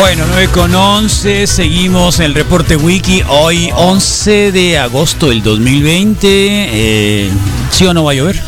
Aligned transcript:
Bueno, 0.00 0.24
9 0.26 0.48
con 0.50 0.74
11, 0.74 1.46
seguimos 1.46 2.20
el 2.20 2.34
reporte 2.34 2.74
wiki. 2.74 3.22
Hoy 3.28 3.70
11 3.74 4.50
de 4.50 4.78
agosto 4.78 5.28
del 5.28 5.42
2020. 5.42 6.26
Eh, 6.26 7.30
¿Sí 7.70 7.84
o 7.84 7.92
no 7.92 8.04
va 8.04 8.12
a 8.12 8.14
llover? 8.14 8.40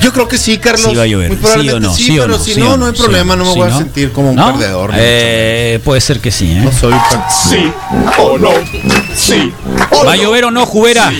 Yo 0.00 0.12
creo 0.12 0.28
que 0.28 0.38
sí, 0.38 0.58
Carlos. 0.58 0.90
Sí 0.90 0.96
va 0.96 1.02
a 1.02 1.06
llover. 1.06 1.28
Muy 1.28 1.36
probablemente 1.38 1.80
¿Sí 1.80 1.86
o 1.86 1.88
no? 1.90 1.94
sí, 1.94 2.04
¿Sí 2.04 2.18
o 2.18 2.22
pero 2.22 2.38
no? 2.38 2.44
si 2.44 2.54
¿Sí 2.54 2.60
no, 2.60 2.72
o 2.72 2.76
no 2.76 2.86
hay 2.86 2.92
no? 2.92 2.98
problema, 2.98 3.34
¿Sí? 3.34 3.38
no 3.38 3.44
me 3.44 3.52
¿Sí 3.52 3.58
voy 3.58 3.68
a 3.68 3.70
no? 3.72 3.78
sentir 3.78 4.12
como 4.12 4.30
un 4.30 4.36
¿No? 4.36 4.52
perdedor. 4.52 4.90
Eh, 4.94 5.80
puede 5.84 6.00
ser 6.00 6.20
que 6.20 6.30
sí, 6.30 6.50
¿eh? 6.52 6.60
No 6.64 6.72
soy 6.72 6.94
Sí 7.50 7.72
o 8.18 8.38
no. 8.38 8.50
Sí 9.16 9.52
o 9.90 10.04
¿Va 10.04 10.12
a 10.12 10.16
no. 10.16 10.22
llover 10.22 10.44
o 10.46 10.50
no, 10.50 10.64
Jubera? 10.66 11.12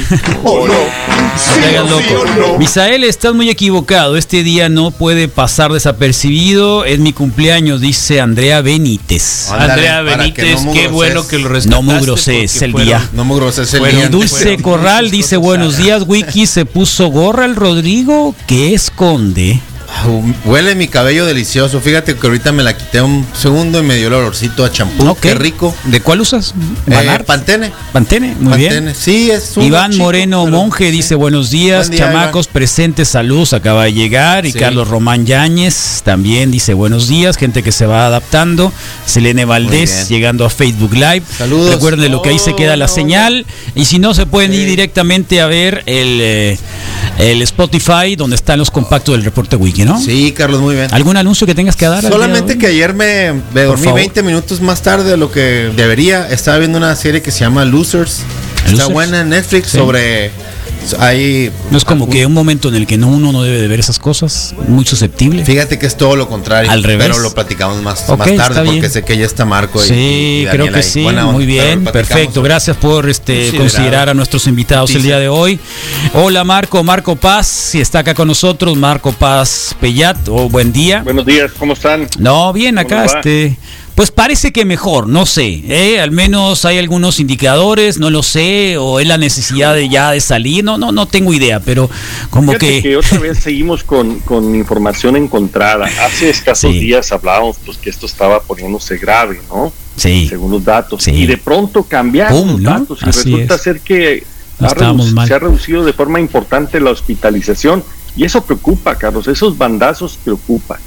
O 0.45 0.67
no. 0.67 0.75
Sí 0.75 1.61
No 1.61 1.67
te 1.67 1.79
hagas 1.79 1.93
o 1.93 1.99
sí 2.01 2.05
loco. 2.11 2.23
o 2.23 2.53
no. 2.53 2.59
Misael, 2.59 3.05
estás 3.05 3.35
muy 3.35 3.49
equivocado. 3.49 4.17
Este 4.17 4.43
día 4.43 4.69
no 4.69 4.91
puede 4.91 5.29
pasar 5.29 5.73
desapercibido. 5.73 6.85
Es 6.85 6.99
mi 6.99 7.13
cumpleaños, 7.13 7.81
dice 7.81 8.21
Andrea 8.21 8.61
Benítez. 8.61 9.51
Andrea 9.51 9.99
que 10.05 10.17
Benítez, 10.17 10.65
no 10.65 10.73
qué 10.73 10.89
bueno 10.89 11.27
que 11.27 11.39
lo 11.39 11.45
No 11.49 11.55
rescataste. 11.55 11.83
mugroses 11.85 12.53
porque 12.53 12.65
el 12.67 12.73
fueron- 12.73 12.87
día. 12.87 13.09
No 13.15 13.25
me 13.25 13.35
groses 13.37 13.73
el 13.75 13.81
Fueron 13.81 13.99
día. 14.01 14.09
Dulce 14.09 14.57
Corral 14.59 15.11
dice, 15.11 15.37
buenos 15.37 15.73
raras". 15.75 15.85
días, 15.85 16.03
Wiki. 16.07 16.47
Se 16.47 16.65
puso 16.67 17.07
gorra 17.09 17.45
el 17.47 17.57
Rodrigo. 17.57 18.35
¿Qué 18.53 18.75
esconde? 18.75 19.63
Huele 20.45 20.75
mi 20.75 20.89
cabello 20.89 21.27
delicioso. 21.27 21.81
Fíjate 21.81 22.17
que 22.17 22.27
ahorita 22.27 22.51
me 22.53 22.63
la 22.63 22.77
quité 22.77 23.01
un 23.03 23.27
segundo 23.39 23.79
y 23.81 23.83
me 23.83 23.97
dio 23.97 24.09
el 24.09 24.15
olorcito 24.15 24.65
a 24.65 24.71
champú. 24.73 25.15
Qué 25.21 25.35
rico. 25.35 25.75
¿De 25.85 26.01
cuál 26.01 26.21
usas? 26.21 26.55
Eh. 26.89 27.19
Pantene. 27.27 27.73
Pantene, 27.93 28.35
muy 28.41 28.59
bien. 28.59 28.71
Pantene. 28.75 28.95
Sí, 28.95 29.31
es 29.31 29.57
un 29.57 29.65
Iván 29.65 29.93
chico, 29.93 30.05
Moreno 30.05 30.45
pero- 30.45 30.57
Monje 30.57 30.87
sí. 30.87 30.91
dice 30.91 31.15
buenos 31.15 31.51
días, 31.51 31.91
día, 31.91 32.07
chamacos 32.07 32.49
presentes, 32.49 33.09
saludos, 33.09 33.53
acaba 33.53 33.85
de 33.85 33.93
llegar. 33.93 34.45
Y 34.47 34.53
Sí. 34.53 34.59
Carlos 34.59 34.89
Román 34.89 35.25
Yáñez 35.27 36.03
también 36.05 36.51
dice 36.51 36.75
buenos 36.75 37.07
días, 37.09 37.37
gente 37.37 37.63
que 37.63 37.71
se 37.73 37.87
va 37.87 38.07
adaptando. 38.07 38.73
Selene 39.07 39.45
Valdés 39.45 39.95
bien. 39.95 40.09
llegando 40.09 40.45
a 40.45 40.51
Facebook 40.51 40.95
Live. 40.95 41.23
Saludos. 41.39 41.75
Recuerden 41.75 42.01
de 42.01 42.09
lo 42.09 42.23
que 42.23 42.31
ahí 42.31 42.39
se 42.39 42.57
queda 42.57 42.77
la 42.77 42.89
señal. 42.89 43.47
Y 43.75 43.85
si 43.85 43.99
no, 43.99 44.15
se 44.15 44.27
pueden 44.27 44.53
ir 44.53 44.67
directamente 44.67 45.41
a 45.41 45.47
ver 45.47 45.83
el, 45.87 46.19
eh, 46.21 46.59
el 47.19 47.43
Spotify 47.43 48.17
donde 48.17 48.37
están 48.37 48.59
los 48.59 48.71
compactos 48.71 49.15
del 49.15 49.25
reporte 49.25 49.57
¿no? 49.85 50.01
Sí, 50.01 50.33
Carlos, 50.37 50.61
muy 50.61 50.75
bien. 50.75 50.89
¿Algún 50.93 51.17
anuncio 51.17 51.47
que 51.47 51.55
tengas 51.55 51.77
que 51.77 51.87
dar? 51.87 52.03
Solamente 52.03 52.59
que 52.59 52.67
ayer 52.69 52.95
me, 52.95 53.33
me 53.55 53.63
dormí 53.63 53.85
favor. 53.85 54.01
20 54.01 54.23
minutos 54.23 54.61
más 54.61 54.83
tarde 54.83 55.11
de 55.11 55.17
lo 55.17 55.31
que 55.31 55.71
debería. 55.77 56.29
Estaba 56.29 56.59
viendo 56.59 56.79
una 56.79 56.95
serie 56.97 57.23
que 57.23 57.31
se 57.31 57.41
llama 57.41 57.65
Losers. 57.65 58.21
Está 58.59 58.71
Losers. 58.73 58.89
buena 58.93 59.21
en 59.23 59.29
Netflix 59.31 59.69
Sí. 59.69 59.79
sobre. 59.79 60.31
Hay. 60.99 61.51
No 61.71 61.79
es 61.79 61.85
como 61.85 62.09
que 62.09 62.27
un 62.27 62.33
momento 62.33 62.69
en 62.69 62.75
el 62.75 62.87
que 62.87 62.99
no, 62.99 63.09
uno 63.09 63.33
no 63.33 63.43
debe 63.43 63.59
de 63.61 63.69
ver 63.69 63.81
esas 63.81 63.99
cosas, 63.99 64.55
muy 64.69 64.85
susceptible. 64.85 65.45
Fíjate 65.45 65.79
que 65.79 65.87
es 65.87 65.97
todo 65.97 66.17
lo 66.17 66.29
contrario. 66.29 66.71
Al 66.71 66.83
revés. 66.83 67.09
Pero 67.09 67.19
lo 67.21 67.33
platicamos 67.35 67.81
más, 67.83 68.09
más 68.09 68.35
tarde 68.37 68.63
porque 68.65 68.81
bien. 68.81 68.91
sé 68.91 69.05
que 69.05 69.17
ya 69.17 69.25
está 69.27 69.45
Marco. 69.45 69.83
y- 69.85 69.89
Sí, 69.89 70.45
y 70.45 70.47
creo 70.51 70.69
que 70.71 70.77
ahí. 70.77 70.83
sí, 70.83 71.03
Buena 71.03 71.27
muy 71.27 71.47
bien, 71.47 71.85
perfecto. 71.85 72.43
Gracias 72.43 72.77
por 72.77 73.09
este 73.09 73.35
Considerado. 73.35 73.59
considerar 73.63 74.09
a 74.11 74.15
nuestros 74.15 74.47
invitados 74.47 74.95
el 74.95 75.03
día 75.03 75.19
de 75.19 75.29
hoy. 75.29 75.59
Hola 76.15 76.45
Marco, 76.45 76.83
Marco 76.85 77.17
Paz, 77.17 77.47
si 77.47 77.81
está 77.81 78.01
acá 78.01 78.15
con 78.15 78.29
nosotros, 78.29 78.77
Marco 78.77 79.13
Paz 79.13 79.75
Pellat, 79.81 80.29
oh, 80.29 80.49
buen 80.49 80.73
día. 80.73 81.03
Buenos 81.03 81.25
días, 81.27 81.51
¿cómo 81.59 81.73
están? 81.75 82.09
No, 82.19 82.53
bien 82.53 82.79
acá, 82.79 83.07
¿Cómo 83.07 83.15
va? 83.15 83.57
Pues 83.95 84.11
parece 84.11 84.53
que 84.53 84.65
mejor, 84.65 85.07
no 85.07 85.27
sé, 85.27 85.63
¿eh? 85.69 86.01
al 86.01 86.11
menos 86.13 86.65
hay 86.65 86.79
algunos 86.79 87.21
indicadores, 87.21 87.99
no 87.99 88.09
lo 88.11 88.23
sé, 88.23 88.77
o 88.79 89.01
es 89.01 89.07
la 89.07 89.19
necesidad 89.19 89.75
de 89.75 89.89
ya 89.89 90.11
de 90.13 90.21
salir, 90.21 90.65
no, 90.65 90.79
no, 90.79 90.93
no 90.93 91.07
tengo 91.07 91.33
idea, 91.35 91.61
pero 91.61 91.91
como 92.31 92.53
Fíjate 92.53 92.67
que, 92.67 92.83
que... 92.83 92.97
otra 92.97 93.19
vez 93.19 93.39
seguimos 93.39 93.85
con, 93.85 94.21
con 94.21 94.55
información 94.55 95.17
encontrada. 95.17 95.87
Hace 96.07 96.31
escasos 96.31 96.73
Sí. 96.73 96.79
días 96.79 97.13
hablábamos 97.13 97.57
pues 97.65 97.77
que 97.79 97.91
esto 97.91 98.07
estaba 98.07 98.41
poniéndose 98.43 98.97
grave, 98.97 99.41
¿no? 99.49 99.73
sí, 99.97 100.27
Según 100.29 100.53
los 100.53 100.65
datos. 100.65 101.03
Sí. 101.03 101.11
Y 101.11 101.27
de 101.27 101.37
pronto 101.37 101.83
cambiaron 101.83 102.39
Pum, 102.41 102.51
los 102.53 102.61
¿no? 102.61 102.71
datos 102.71 103.01
y 103.03 103.09
Así 103.11 103.31
resulta 103.31 103.55
es. 103.57 103.63
ser 103.63 103.81
que 103.81 104.25
No 104.59 104.69
ha 104.69 105.27
se 105.27 105.35
ha 105.35 105.39
reducido 105.39 105.85
de 105.85 105.93
forma 105.93 106.19
importante 106.19 106.81
la 106.81 106.91
hospitalización 106.91 107.85
y 108.17 108.25
eso 108.25 108.43
preocupa, 108.45 108.97
Carlos. 108.97 109.27
Esos 109.29 109.57
bandazos 109.59 110.19
preocupan. 110.23 110.79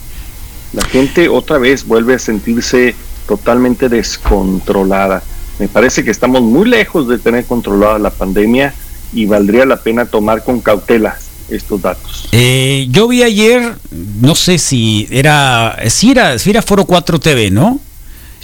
La 0.76 0.84
gente 0.86 1.30
otra 1.30 1.58
vez 1.58 1.88
vuelve 1.88 2.16
a 2.16 2.20
sentirse 2.20 2.96
totalmente 3.28 3.88
descontrolada. 3.90 5.24
Me 5.58 5.68
parece 5.70 6.04
que 6.04 6.12
estamos 6.12 6.42
muy 6.42 6.68
lejos 6.68 7.08
de 7.08 7.18
tener 7.18 7.46
controlada 7.46 7.98
la 7.98 8.10
pandemia 8.10 8.74
y 9.14 9.26
valdría 9.26 9.66
la 9.66 9.78
pena 9.78 10.06
tomar 10.06 10.44
con 10.44 10.60
cautela 10.60 11.18
estos 11.50 11.82
datos. 11.82 12.28
Eh, 12.34 12.88
yo 12.90 13.08
vi 13.08 13.24
ayer, 13.24 13.76
no 14.20 14.36
sé 14.36 14.58
si 14.58 15.08
era, 15.10 15.78
si 15.88 16.12
era, 16.12 16.38
si 16.40 16.50
era 16.50 16.62
Foro 16.62 16.84
4 16.86 17.20
TV, 17.20 17.52
¿no? 17.52 17.80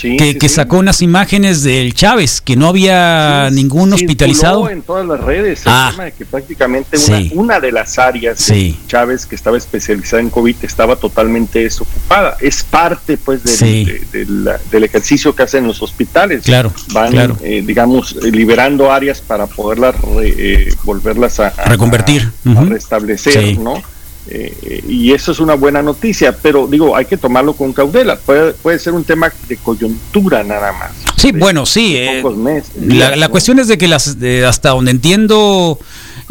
Sí, 0.01 0.17
que, 0.17 0.31
sí, 0.33 0.37
que 0.39 0.49
sí. 0.49 0.55
sacó 0.55 0.77
unas 0.79 1.01
imágenes 1.03 1.61
del 1.61 1.93
Chávez, 1.93 2.41
que 2.41 2.55
no 2.55 2.67
había 2.67 3.49
ningún 3.51 3.93
hospitalizado. 3.93 4.67
en 4.69 4.81
todas 4.81 5.05
las 5.05 5.19
redes 5.19 5.59
el 5.65 5.71
Ah. 5.71 5.89
tema 5.91 6.05
de 6.05 6.11
que 6.13 6.25
prácticamente 6.25 6.97
una, 6.97 7.21
una 7.33 7.59
de 7.59 7.71
las 7.71 7.99
áreas 7.99 8.47
de 8.47 8.75
Chávez 8.87 9.25
que 9.27 9.35
estaba 9.35 9.57
especializada 9.57 10.21
en 10.21 10.29
COVID 10.31 10.55
estaba 10.63 10.95
totalmente 10.95 11.59
desocupada. 11.59 12.35
Es 12.41 12.63
parte 12.63 13.17
pues 13.17 13.43
del, 13.43 13.85
de- 13.85 14.19
de 14.19 14.25
la- 14.25 14.59
del 14.71 14.83
ejercicio 14.85 15.35
que 15.35 15.43
hacen 15.43 15.67
los 15.67 15.81
hospitales. 15.83 16.43
Claro, 16.43 16.73
Van, 16.93 17.11
claro. 17.11 17.37
eh, 17.43 17.63
digamos, 17.65 18.15
eh, 18.23 18.31
liberando 18.31 18.91
áreas 18.91 19.21
para 19.21 19.45
poderlas 19.45 19.95
re- 20.01 20.33
eh, 20.37 20.73
volverlas 20.83 21.39
a, 21.39 21.47
a- 21.49 21.65
Reconvertir. 21.65 22.31
a- 22.45 22.63
restablecer. 22.63 23.57
¿no? 23.59 23.81
Eh, 24.27 24.55
eh, 24.63 24.83
y 24.87 25.11
eso 25.13 25.31
es 25.31 25.39
una 25.39 25.55
buena 25.55 25.81
noticia, 25.81 26.35
pero 26.41 26.67
digo, 26.67 26.95
hay 26.95 27.05
que 27.05 27.17
tomarlo 27.17 27.53
con 27.53 27.73
cautela. 27.73 28.17
Puede, 28.17 28.53
puede 28.53 28.77
ser 28.79 28.93
un 28.93 29.03
tema 29.03 29.31
de 29.47 29.57
coyuntura 29.57 30.43
nada 30.43 30.71
más. 30.73 30.91
Sí, 31.17 31.31
bueno, 31.31 31.65
sí. 31.65 31.95
eh, 31.97 32.19
pocos 32.21 32.37
meses, 32.37 32.71
la, 32.79 33.15
la 33.15 33.27
¿no? 33.27 33.31
cuestión 33.31 33.59
es 33.59 33.67
de 33.67 33.77
que 33.77 33.87
las, 33.87 34.19
de- 34.19 34.45
hasta 34.45 34.69
donde 34.69 34.91
entiendo, 34.91 35.79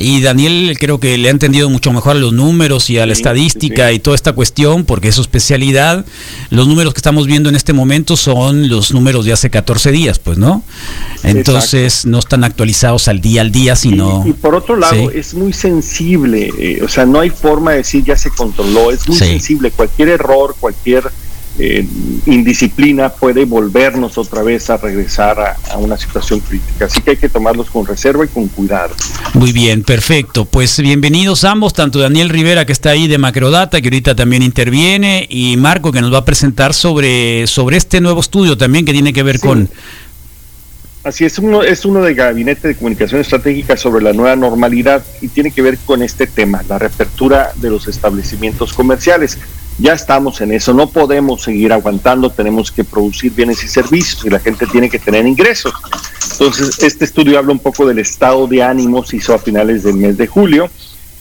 y 0.00 0.22
Daniel 0.22 0.76
creo 0.80 0.98
que 0.98 1.18
le 1.18 1.28
ha 1.28 1.30
entendido 1.30 1.68
mucho 1.68 1.92
mejor 1.92 2.16
a 2.16 2.18
los 2.18 2.32
números 2.32 2.88
y 2.90 2.98
a 2.98 3.06
la 3.06 3.14
Sí, 3.14 3.20
estadística 3.20 3.86
sí, 3.88 3.90
sí. 3.90 3.96
y 3.96 3.98
toda 4.00 4.16
esta 4.16 4.32
cuestión, 4.32 4.84
porque 4.84 5.08
es 5.08 5.14
su 5.14 5.20
especialidad, 5.20 6.06
los 6.48 6.66
números 6.66 6.94
que 6.94 6.98
estamos 6.98 7.26
viendo 7.26 7.48
en 7.50 7.54
este 7.54 7.72
momento 7.72 8.16
son 8.16 8.68
los 8.68 8.92
números 8.92 9.26
de 9.26 9.32
hace 9.32 9.50
14 9.50 9.92
días, 9.92 10.18
pues, 10.18 10.38
¿no? 10.38 10.62
Entonces 11.22 12.06
no 12.06 12.18
están 12.18 12.44
actualizados 12.44 13.08
al 13.08 13.20
día 13.20 13.42
al 13.42 13.52
día, 13.52 13.76
sino... 13.76 14.24
Y, 14.26 14.30
y 14.30 14.32
por 14.32 14.54
otro 14.54 14.76
lado, 14.76 15.10
es 15.10 15.34
muy 15.34 15.52
sensible, 15.52 16.50
eh, 16.58 16.80
o 16.82 16.88
sea, 16.88 17.04
no 17.04 17.20
hay 17.20 17.30
forma 17.30 17.72
de 17.72 17.78
decir 17.78 18.02
ya 18.04 18.16
se 18.16 18.30
controló, 18.30 18.90
es 18.90 19.06
muy 19.06 19.16
sensible, 19.18 19.70
cualquier 19.70 20.08
error, 20.08 20.56
cualquier 20.58 21.04
eh, 21.62 21.86
indisciplina 22.26 23.10
puede 23.10 23.44
volvernos 23.44 24.16
otra 24.16 24.42
vez 24.42 24.70
a 24.70 24.78
regresar 24.78 25.38
a, 25.38 25.56
a 25.70 25.76
una 25.76 25.98
situación 25.98 26.40
crítica, 26.40 26.86
así 26.86 27.02
que 27.02 27.10
hay 27.10 27.16
que 27.18 27.28
tomarlos 27.28 27.68
con 27.70 27.86
reserva 27.86 28.24
y 28.24 28.28
con 28.28 28.48
cuidado. 28.48 28.94
Muy 29.34 29.52
bien, 29.52 29.82
perfecto. 29.82 30.46
Pues 30.46 30.80
bienvenidos 30.80 31.44
ambos, 31.44 31.74
tanto 31.74 31.98
Daniel 31.98 32.30
Rivera 32.30 32.64
que 32.64 32.72
está 32.72 32.90
ahí 32.90 33.08
de 33.08 33.18
Macrodata, 33.18 33.80
que 33.80 33.88
ahorita 33.88 34.14
también 34.14 34.42
interviene, 34.42 35.26
y 35.28 35.56
Marco 35.58 35.92
que 35.92 36.00
nos 36.00 36.12
va 36.12 36.18
a 36.18 36.24
presentar 36.24 36.72
sobre, 36.72 37.46
sobre 37.46 37.76
este 37.76 38.00
nuevo 38.00 38.20
estudio 38.20 38.56
también 38.56 38.84
que 38.86 38.92
tiene 38.92 39.12
que 39.12 39.22
ver 39.22 39.38
Sí. 39.38 39.46
con... 39.46 39.68
Así 41.02 41.24
es, 41.24 41.38
uno 41.38 41.62
es 41.62 41.86
uno 41.86 42.02
del 42.02 42.14
Gabinete 42.14 42.68
de 42.68 42.74
Comunicación 42.74 43.22
Estratégica 43.22 43.74
sobre 43.76 44.04
la 44.04 44.12
nueva 44.12 44.36
normalidad 44.36 45.02
y 45.22 45.28
tiene 45.28 45.50
que 45.50 45.62
ver 45.62 45.78
con 45.78 46.02
este 46.02 46.26
tema, 46.26 46.62
la 46.68 46.78
reapertura 46.78 47.52
de 47.56 47.70
los 47.70 47.88
establecimientos 47.88 48.74
comerciales. 48.74 49.38
Ya 49.78 49.94
estamos 49.94 50.40
en 50.42 50.52
eso, 50.52 50.74
no 50.74 50.90
podemos 50.90 51.42
seguir 51.42 51.72
aguantando, 51.72 52.30
tenemos 52.30 52.70
que 52.70 52.84
producir 52.84 53.32
bienes 53.32 53.64
y 53.64 53.68
servicios 53.68 54.22
y 54.26 54.28
la 54.30 54.38
gente 54.38 54.66
tiene 54.66 54.90
que 54.90 54.98
tener 54.98 55.26
ingresos. 55.26 55.72
Entonces, 56.32 56.82
este 56.82 57.06
estudio 57.06 57.38
habla 57.38 57.52
un 57.52 57.58
poco 57.60 57.86
del 57.86 57.98
estado 57.98 58.46
de 58.46 58.62
ánimo, 58.62 59.04
se 59.04 59.16
hizo 59.16 59.32
a 59.34 59.38
finales 59.38 59.82
del 59.82 59.94
mes 59.96 60.18
de 60.18 60.26
julio 60.26 60.68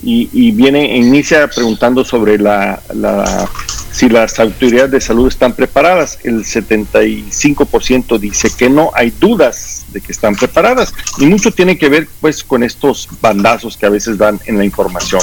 y, 0.04 0.30
y 0.34 0.52
viene, 0.52 0.98
inicia 0.98 1.48
preguntando 1.50 2.04
sobre 2.04 2.38
la, 2.38 2.82
la- 2.94 3.48
si 3.92 4.08
las 4.08 4.40
autoridades 4.40 4.92
de 4.92 5.02
salud 5.02 5.28
están 5.28 5.54
preparadas. 5.54 6.20
El 6.24 6.46
75% 6.46 8.20
dice 8.20 8.50
que 8.58 8.70
no, 8.70 8.92
hay 8.94 9.12
dudas 9.12 9.86
de 9.92 10.02
que 10.02 10.12
están 10.12 10.36
preparadas 10.36 10.94
y 11.18 11.26
mucho 11.26 11.52
tiene 11.52 11.78
que 11.78 11.90
ver 11.90 12.08
pues 12.22 12.44
con 12.44 12.64
estos 12.64 13.08
bandazos 13.22 13.76
que 13.78 13.86
a 13.86 13.90
veces 13.90 14.18
dan 14.18 14.40
en 14.46 14.58
la 14.58 14.66
información. 14.66 15.22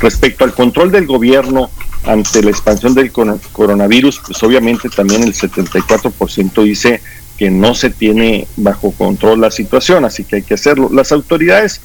Respecto 0.00 0.44
al 0.44 0.52
control 0.54 0.90
del 0.90 1.06
gobierno 1.06 1.70
ante 2.08 2.42
la 2.42 2.50
expansión 2.50 2.94
del 2.94 3.12
coronavirus, 3.12 4.20
pues 4.26 4.42
obviamente 4.42 4.88
también 4.88 5.22
el 5.22 5.34
74% 5.34 6.64
dice 6.64 7.00
que 7.36 7.50
no 7.50 7.74
se 7.74 7.90
tiene 7.90 8.48
bajo 8.56 8.90
control 8.92 9.42
la 9.42 9.50
situación, 9.50 10.04
así 10.04 10.24
que 10.24 10.36
hay 10.36 10.42
que 10.42 10.54
hacerlo. 10.54 10.88
Las 10.92 11.12
autoridades 11.12 11.80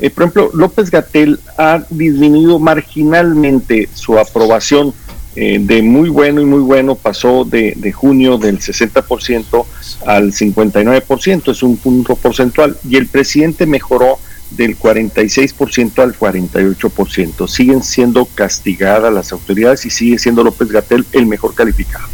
eh, 0.00 0.08
por 0.08 0.24
ejemplo, 0.24 0.50
López 0.54 0.90
Gatel 0.90 1.38
ha 1.58 1.84
disminuido 1.90 2.58
marginalmente 2.58 3.88
su 3.92 4.18
aprobación 4.18 4.94
eh, 5.36 5.58
de 5.60 5.82
muy 5.82 6.08
bueno 6.08 6.40
y 6.40 6.46
muy 6.46 6.60
bueno, 6.60 6.94
pasó 6.94 7.44
de, 7.44 7.74
de 7.76 7.92
junio 7.92 8.38
del 8.38 8.58
60% 8.58 9.64
al 10.06 10.32
59%, 10.32 11.50
es 11.50 11.62
un 11.62 11.76
punto 11.76 12.16
porcentual, 12.16 12.76
y 12.88 12.96
el 12.96 13.06
presidente 13.06 13.66
mejoró 13.66 14.18
del 14.50 14.78
46% 14.78 16.02
al 16.02 16.18
48%. 16.18 17.48
Siguen 17.48 17.82
siendo 17.82 18.24
castigadas 18.26 19.12
las 19.12 19.32
autoridades 19.32 19.84
y 19.86 19.90
sigue 19.90 20.18
siendo 20.18 20.42
López 20.42 20.68
Gatel 20.70 21.06
el 21.12 21.26
mejor 21.26 21.54
calificado. 21.54 22.06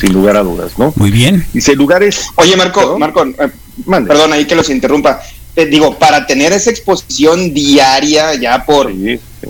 sin 0.00 0.12
lugar 0.12 0.36
a 0.36 0.42
dudas, 0.42 0.76
¿no? 0.76 0.92
Muy 0.96 1.12
bien. 1.12 1.46
Dice 1.52 1.76
lugares. 1.76 2.26
Oye, 2.34 2.56
Marco, 2.56 2.98
Marco, 2.98 3.24
eh, 3.24 3.50
perdón 3.86 4.32
ahí 4.32 4.44
que 4.44 4.56
los 4.56 4.68
interrumpa. 4.68 5.20
Eh, 5.54 5.66
digo, 5.66 5.96
para 6.00 6.26
tener 6.26 6.52
esa 6.52 6.70
exposición 6.70 7.54
diaria 7.54 8.34
ya 8.34 8.64
por 8.64 8.92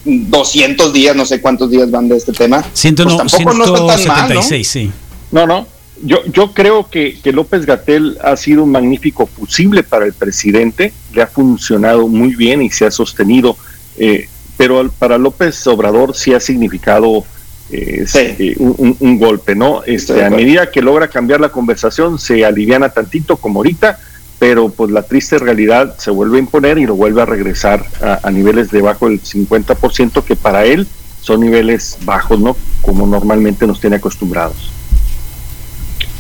200 0.05 0.93
días, 0.93 1.17
no 1.17 1.25
sé 1.25 1.41
cuántos 1.41 1.71
días 1.71 1.91
van 1.91 2.09
de 2.09 2.19
este 2.19 2.33
tema. 2.33 2.63
Ciento, 2.75 3.05
pues 3.05 3.17
tampoco 3.17 3.55
no 3.55 3.65
está 3.65 3.87
tan 3.87 4.07
mal, 4.07 4.35
¿no? 4.35 4.43
sí. 4.43 4.93
No, 5.33 5.47
no. 5.47 5.67
Yo, 6.03 6.25
yo 6.27 6.53
creo 6.53 6.91
que, 6.91 7.19
que 7.23 7.33
López 7.33 7.67
Gatel 7.67 8.19
ha 8.23 8.37
sido 8.37 8.65
un 8.65 8.73
magnífico 8.73 9.27
fusible 9.27 9.83
para 9.83 10.07
el 10.07 10.13
presidente, 10.13 10.93
le 11.15 11.23
ha 11.23 11.27
funcionado 11.27 12.09
muy 12.09 12.35
bien 12.35 12.63
y 12.63 12.71
se 12.71 12.85
ha 12.85 12.91
sostenido, 12.91 13.57
eh, 13.97 14.29
pero 14.57 14.91
para 14.99 15.19
López 15.19 15.67
Obrador 15.67 16.15
sí 16.17 16.35
ha 16.35 16.41
significado 16.41 17.25
eh, 17.71 18.05
eh, 18.15 18.55
un, 18.59 19.19
golpe, 19.19 19.55
¿no? 19.55 19.83
Este, 19.85 20.25
a 20.25 20.31
medida 20.31 20.71
que 20.71 20.83
logra 20.83 21.09
cambiar 21.09 21.41
la 21.41 21.49
conversación, 21.49 22.19
se 22.19 22.45
aliviana 22.45 22.91
tantito 22.91 23.37
como 23.37 23.61
ahorita, 23.61 23.99
pero 24.39 24.69
pues 24.69 24.91
la 24.91 25.03
triste 25.03 25.39
realidad 25.39 25.97
se 25.99 26.11
vuelve 26.11 26.37
a 26.37 26.41
imponer 26.41 26.79
y 26.79 26.87
lo 26.87 26.95
vuelve 26.95 27.23
a 27.23 27.25
regresar 27.25 27.87
a, 28.23 28.31
niveles 28.31 28.71
debajo 28.71 29.09
del 29.09 29.23
50%, 29.23 30.23
que 30.23 30.37
para 30.37 30.67
él 30.67 30.87
son 31.23 31.41
niveles 31.41 31.97
bajos, 32.05 32.39
¿no? 32.39 32.57
Como 32.83 33.07
normalmente 33.07 33.67
nos 33.67 33.81
tiene 33.81 33.97
acostumbrados. 33.97 34.71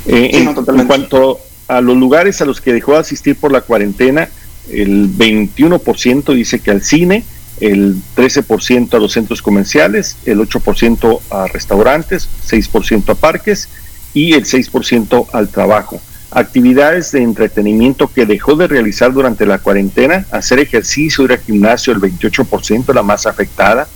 Eh, 0.06 0.30
en, 0.32 0.54
cuanto 0.86 1.40
a 1.68 1.80
los 1.80 1.96
lugares 1.96 2.40
a 2.40 2.44
los 2.44 2.60
que 2.60 2.72
dejó 2.72 2.92
de 2.92 2.98
asistir 2.98 3.36
por 3.36 3.52
la 3.52 3.62
cuarentena, 3.62 4.28
el 4.70 5.10
21% 5.10 6.34
dice 6.34 6.60
que 6.60 6.70
al 6.70 6.82
cine, 6.82 7.24
el 7.60 7.96
13% 8.16 8.94
a 8.94 8.98
los 8.98 9.12
centros 9.12 9.42
comerciales, 9.42 10.16
el 10.26 10.40
8% 10.40 11.20
a 11.30 11.46
restaurantes, 11.46 12.28
6% 12.48 13.10
a 13.10 13.14
parques 13.14 13.68
y 14.12 14.34
el 14.34 14.44
6% 14.44 15.26
al 15.32 15.48
trabajo. 15.48 16.00
Actividades 16.30 17.12
de 17.12 17.22
entretenimiento 17.22 18.08
que 18.12 18.26
dejó 18.26 18.56
de 18.56 18.66
realizar 18.66 19.12
durante 19.12 19.46
la 19.46 19.58
cuarentena, 19.58 20.26
hacer 20.32 20.58
ejercicio, 20.58 21.24
ir 21.24 21.32
al 21.32 21.38
gimnasio, 21.38 21.92
el 21.92 22.00
28%, 22.00 22.92
la 22.92 23.02
más 23.02 23.26
afectada, 23.26 23.86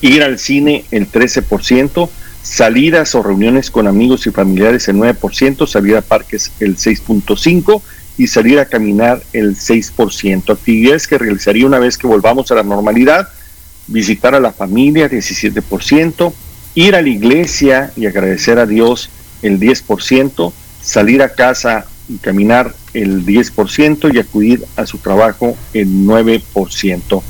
ir 0.00 0.22
al 0.22 0.38
cine, 0.38 0.84
el 0.90 1.10
13%, 1.10 2.08
salidas 2.42 3.14
o 3.14 3.22
reuniones 3.22 3.70
con 3.70 3.86
amigos 3.86 4.26
y 4.26 4.30
familiares, 4.30 4.88
el 4.88 4.96
9%, 4.96 5.66
salir 5.66 5.96
a 5.96 6.02
parques, 6.02 6.52
el 6.60 6.76
6.5%, 6.76 7.80
y 8.18 8.26
salir 8.26 8.58
a 8.58 8.66
caminar 8.66 9.22
el 9.32 9.56
6%. 9.56 10.52
Actividades 10.52 11.06
que 11.06 11.18
realizaría 11.18 11.66
una 11.66 11.78
vez 11.78 11.96
que 11.96 12.06
volvamos 12.06 12.50
a 12.50 12.56
la 12.56 12.62
normalidad, 12.62 13.28
visitar 13.86 14.34
a 14.34 14.40
la 14.40 14.52
familia 14.52 15.08
17%, 15.08 16.32
ir 16.74 16.94
a 16.94 17.02
la 17.02 17.08
iglesia 17.08 17.92
y 17.96 18.06
agradecer 18.06 18.58
a 18.58 18.66
Dios 18.66 19.10
el 19.42 19.58
10%, 19.58 20.52
salir 20.80 21.22
a 21.22 21.30
casa 21.30 21.86
y 22.08 22.16
caminar 22.18 22.74
el 22.94 23.24
10% 23.24 24.14
y 24.14 24.18
acudir 24.18 24.64
a 24.76 24.86
su 24.86 24.98
trabajo 24.98 25.56
el 25.72 25.88
9%. 25.88 27.22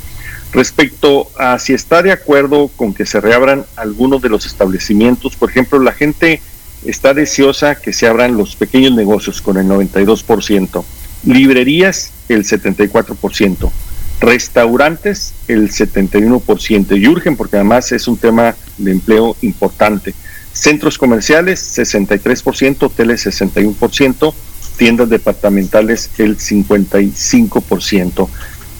Respecto 0.53 1.29
a 1.39 1.57
si 1.57 1.73
está 1.73 2.03
de 2.03 2.11
acuerdo 2.11 2.69
con 2.75 2.93
que 2.93 3.07
se 3.07 3.19
reabran 3.19 3.65
algunos 3.75 4.21
de 4.21 4.29
los 4.29 4.45
establecimientos, 4.45 5.35
por 5.35 5.49
ejemplo, 5.49 5.79
la 5.79 5.93
gente 5.93 6.41
está 6.85 7.15
deseosa 7.15 7.75
que 7.75 7.91
se 7.91 8.07
abran 8.07 8.37
los 8.37 8.55
pequeños 8.55 8.93
negocios 8.93 9.41
con 9.41 9.57
el 9.57 9.65
92%, 9.65 10.83
librerías 11.25 12.11
el 12.29 12.43
74%, 12.43 13.71
restaurantes 14.19 15.33
el 15.47 15.71
71% 15.71 16.99
y 16.99 17.07
urgen 17.07 17.35
porque 17.35 17.55
además 17.55 17.91
es 17.91 18.07
un 18.07 18.17
tema 18.17 18.55
de 18.77 18.91
empleo 18.91 19.35
importante. 19.41 20.13
Centros 20.53 20.99
comerciales 20.99 21.77
63%, 21.79 22.83
hoteles 22.83 23.25
61%, 23.25 24.33
tiendas 24.77 25.09
departamentales 25.09 26.11
el 26.19 26.37
55%. 26.37 28.29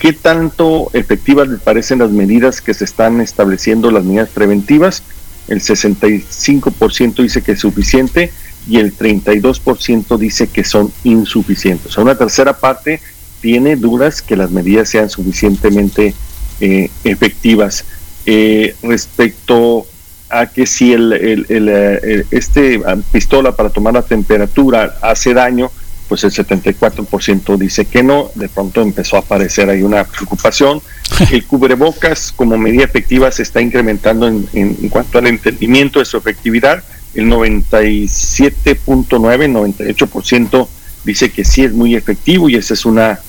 ¿Qué 0.03 0.11
tanto 0.11 0.89
efectivas 0.91 1.47
le 1.47 1.59
parecen 1.59 2.00
las 2.00 2.11
medidas 2.11 2.59
que 2.59 2.73
se 2.73 2.83
están 2.83 3.21
estableciendo, 3.21 3.89
las 3.89 4.03
medidas 4.03 4.27
preventivas? 4.27 5.01
el 5.47 5.61
65% 5.61 7.21
dice 7.21 7.41
que 7.41 7.53
es 7.53 7.59
suficiente 7.59 8.31
y 8.67 8.79
el 8.79 8.97
32% 8.97 10.17
dice 10.17 10.47
que 10.47 10.65
son 10.65 10.91
insuficientes. 11.05 11.88
O 11.88 11.91
sea, 11.91 12.03
una 12.03 12.17
tercera 12.17 12.59
parte 12.59 13.01
tiene 13.41 13.77
dudas 13.77 14.21
que 14.21 14.35
las 14.35 14.51
medidas 14.51 14.89
sean 14.89 15.09
suficientemente 15.09 16.13
eh, 16.59 16.89
efectivas. 17.05 17.85
Eh, 18.25 18.75
respecto 18.83 19.85
a 20.29 20.47
que 20.47 20.65
si 20.65 20.94
el, 20.94 21.13
el, 21.13 21.45
el, 21.47 21.69
eh, 21.69 22.25
este 22.31 22.81
ah, 22.85 22.97
pistola 23.11 23.55
para 23.55 23.69
tomar 23.69 23.94
la 23.94 24.01
temperatura 24.01 24.97
hace 25.01 25.33
daño, 25.33 25.71
pues 26.07 26.23
el 26.23 26.31
74% 26.31 27.57
dice 27.57 27.85
que 27.85 28.03
no, 28.03 28.31
de 28.35 28.50
pronto 28.50 28.81
empezó 28.81 29.15
a 29.15 29.19
aparecer 29.19 29.69
ahí 29.69 29.81
una 29.83 30.03
preocupación. 30.03 30.81
El 31.31 31.45
cubrebocas 31.45 32.31
como 32.31 32.57
medida 32.57 32.83
efectiva 32.83 33.31
se 33.31 33.44
está 33.44 33.61
incrementando 33.61 34.27
en, 34.27 34.47
en, 34.53 34.89
cuanto 34.89 35.19
al 35.19 35.27
entendimiento 35.27 36.00
de 36.00 36.05
su 36.05 36.17
efectividad, 36.17 36.83
el 37.13 37.27
97.9, 37.27 39.07
98% 39.07 40.67
dice 41.03 41.31
que 41.31 41.45
sí 41.45 41.63
es 41.63 41.73
muy 41.73 41.95
efectivo 41.95 42.50
y 42.50 42.55
esa 42.55 42.73
es 42.73 42.85
una 42.85 43.19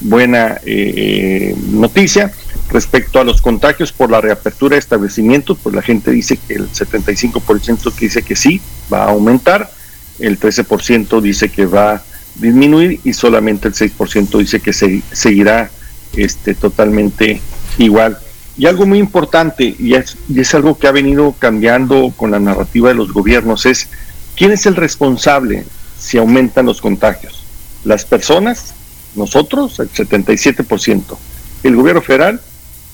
buena 0.00 0.60
eh, 0.64 1.54
noticia. 1.70 2.32
Respecto 2.70 3.20
a 3.20 3.24
los 3.24 3.42
contagios 3.42 3.92
por 3.92 4.10
la 4.10 4.20
reapertura 4.20 4.76
de 4.76 4.80
establecimientos, 4.80 5.58
pues 5.62 5.74
la 5.74 5.82
gente 5.82 6.10
dice 6.10 6.36
que 6.36 6.54
el 6.54 6.70
75% 6.70 7.92
dice 7.94 8.22
que 8.22 8.36
sí, 8.36 8.60
va 8.92 9.04
a 9.04 9.10
aumentar, 9.10 9.70
el 10.18 10.38
13% 10.38 11.20
dice 11.20 11.50
que 11.50 11.66
va 11.66 11.92
a 11.94 12.02
disminuir 12.36 13.00
y 13.04 13.12
solamente 13.12 13.68
el 13.68 13.74
6% 13.74 14.38
dice 14.38 14.60
que 14.60 14.72
se, 14.72 15.02
seguirá 15.12 15.70
este, 16.16 16.54
totalmente 16.54 17.40
igual. 17.78 18.18
Y 18.56 18.66
algo 18.66 18.86
muy 18.86 18.98
importante, 18.98 19.74
y 19.78 19.94
es, 19.94 20.16
y 20.28 20.40
es 20.40 20.54
algo 20.54 20.78
que 20.78 20.86
ha 20.86 20.92
venido 20.92 21.34
cambiando 21.38 22.12
con 22.16 22.30
la 22.30 22.38
narrativa 22.38 22.88
de 22.88 22.94
los 22.94 23.12
gobiernos, 23.12 23.64
es 23.66 23.88
quién 24.36 24.50
es 24.50 24.66
el 24.66 24.76
responsable 24.76 25.64
si 25.98 26.18
aumentan 26.18 26.66
los 26.66 26.80
contagios. 26.80 27.44
Las 27.84 28.04
personas, 28.04 28.74
nosotros, 29.14 29.80
el 29.80 29.90
77%, 29.90 31.16
el 31.62 31.76
gobierno 31.76 32.02
federal, 32.02 32.40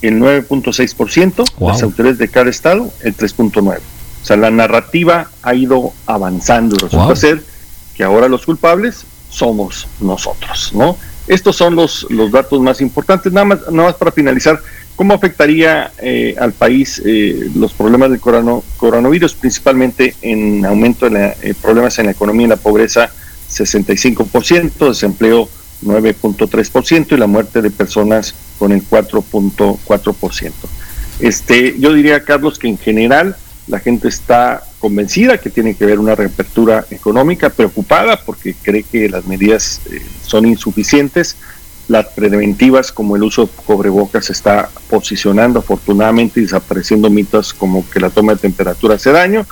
el 0.01 0.21
9.6%, 0.21 1.45
las 1.61 1.83
autoridades 1.83 2.19
de 2.19 2.29
cada 2.29 2.51
estado, 2.51 2.93
el 3.03 3.17
3.9%. 3.17 3.79
O 4.21 4.25
sea, 4.25 4.37
la 4.37 4.51
narrativa 4.51 5.31
ha 5.43 5.55
ido 5.55 5.93
avanzando. 6.07 6.77
Resulta 6.77 7.17
ser 7.17 7.43
que 7.97 8.05
ahora 8.05 8.29
los 8.29 8.47
culpables 8.47 9.05
somos 9.31 9.87
nosotros, 10.01 10.73
¿no? 10.75 10.97
Estos 11.29 11.57
son 11.57 11.77
los, 11.77 12.07
los 12.11 12.33
datos 12.33 12.61
más 12.61 12.81
importantes. 12.81 13.33
Nada 13.33 13.45
más, 13.45 13.61
nada 13.71 13.89
más 13.89 13.95
para 13.97 14.13
finalizar, 14.13 14.61
¿cómo 14.97 15.13
afectaría 15.13 15.93
eh, 15.99 16.35
al 16.41 16.53
país 16.53 17.03
eh, 17.05 17.51
los 17.55 17.75
problemas 17.75 18.11
del 18.11 18.21
coronavirus, 18.21 19.35
principalmente 19.35 20.15
en 20.23 20.65
aumento 20.65 21.09
de 21.11 21.35
eh, 21.43 21.55
problemas 21.61 21.99
en 21.99 22.07
la 22.07 22.13
economía 22.13 22.47
y 22.47 22.51
la 22.51 22.57
pobreza, 22.57 23.11
65%, 23.51 24.89
desempleo 24.89 25.49
9.3% 25.85 27.13
y 27.13 27.17
la 27.17 27.27
muerte 27.27 27.63
de 27.63 27.71
personas 27.71 28.35
con 28.59 28.73
el 28.73 28.83
4.4%. 28.89 30.53
Este, 31.21 31.79
yo 31.79 31.93
diría, 31.93 32.25
Carlos, 32.25 32.59
que 32.59 32.69
en 32.69 32.79
general 32.79 33.37
la 33.69 33.79
gente 33.79 34.09
está 34.09 34.63
convencida 34.79 35.39
que 35.39 35.51
tiene 35.51 35.75
que 35.75 35.85
haber 35.85 35.99
una 35.99 36.15
reapertura 36.15 36.87
económica, 36.91 37.51
preocupada 37.51 38.21
porque 38.25 38.55
cree 38.55 38.83
que 38.83 39.09
las 39.09 39.27
medidas 39.27 39.81
eh, 39.91 40.03
son 40.25 40.47
insuficientes. 40.47 41.37
Las 41.89 42.07
preventivas 42.09 42.93
como 42.93 43.17
el 43.17 43.23
uso 43.23 43.47
de 43.47 43.53
cobrebocas 43.65 44.27
se 44.27 44.33
está 44.33 44.71
posicionando 44.91 45.61
afortunadamente 45.61 46.41
y 46.41 46.45
desapareciendo 46.45 47.09
mitos 47.11 47.55
como 47.55 47.89
que 47.89 48.01
la 48.01 48.11
toma 48.11 48.35
de 48.35 48.41
temperatura 48.41 48.97
hace 48.97 49.11
daño, 49.11 49.47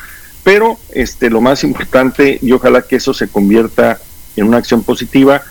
pero 0.44 0.78
este 0.92 1.30
lo 1.30 1.40
más 1.40 1.64
importante 1.64 2.38
y 2.40 2.52
ojalá 2.52 2.82
que 2.82 2.96
eso 2.96 3.14
se 3.14 3.28
convierta 3.28 3.99
en 4.37 4.46
una 4.46 4.58
acción 4.58 4.82
positiva 4.82 5.42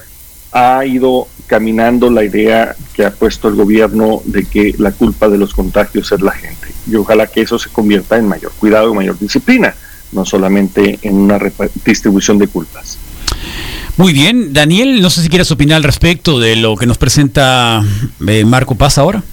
ha 0.51 0.85
ido 0.85 1.27
caminando 1.47 2.09
la 2.09 2.23
idea 2.23 2.75
que 2.93 3.05
ha 3.05 3.11
puesto 3.11 3.47
el 3.47 3.55
gobierno 3.55 4.21
de 4.25 4.45
que 4.45 4.73
la 4.77 4.91
culpa 4.91 5.29
de 5.29 5.37
los 5.37 5.53
contagios 5.53 6.11
es 6.11 6.21
la 6.21 6.31
gente. 6.31 6.67
Y 6.89 6.95
ojalá 6.95 7.27
que 7.27 7.41
eso 7.41 7.59
se 7.59 7.69
convierta 7.69 8.17
en 8.17 8.27
mayor 8.27 8.51
cuidado 8.59 8.91
y 8.91 8.95
mayor 8.95 9.17
disciplina, 9.19 9.75
no 10.11 10.25
solamente 10.25 10.99
en 11.01 11.15
una 11.15 11.39
distribución 11.85 12.37
de 12.37 12.47
culpas. 12.47 12.97
Muy 13.97 14.11
bien, 14.11 14.51
Daniel, 14.53 15.01
no 15.01 15.09
sé 15.09 15.21
si 15.21 15.29
quieres 15.29 15.51
opinar 15.51 15.77
al 15.77 15.83
respecto 15.83 16.39
de 16.39 16.57
lo 16.57 16.75
que 16.75 16.85
nos 16.85 16.97
presenta 16.97 17.81
eh, 18.27 18.43
Marco 18.43 18.75
Paz 18.75 18.97
ahora. 18.97 19.23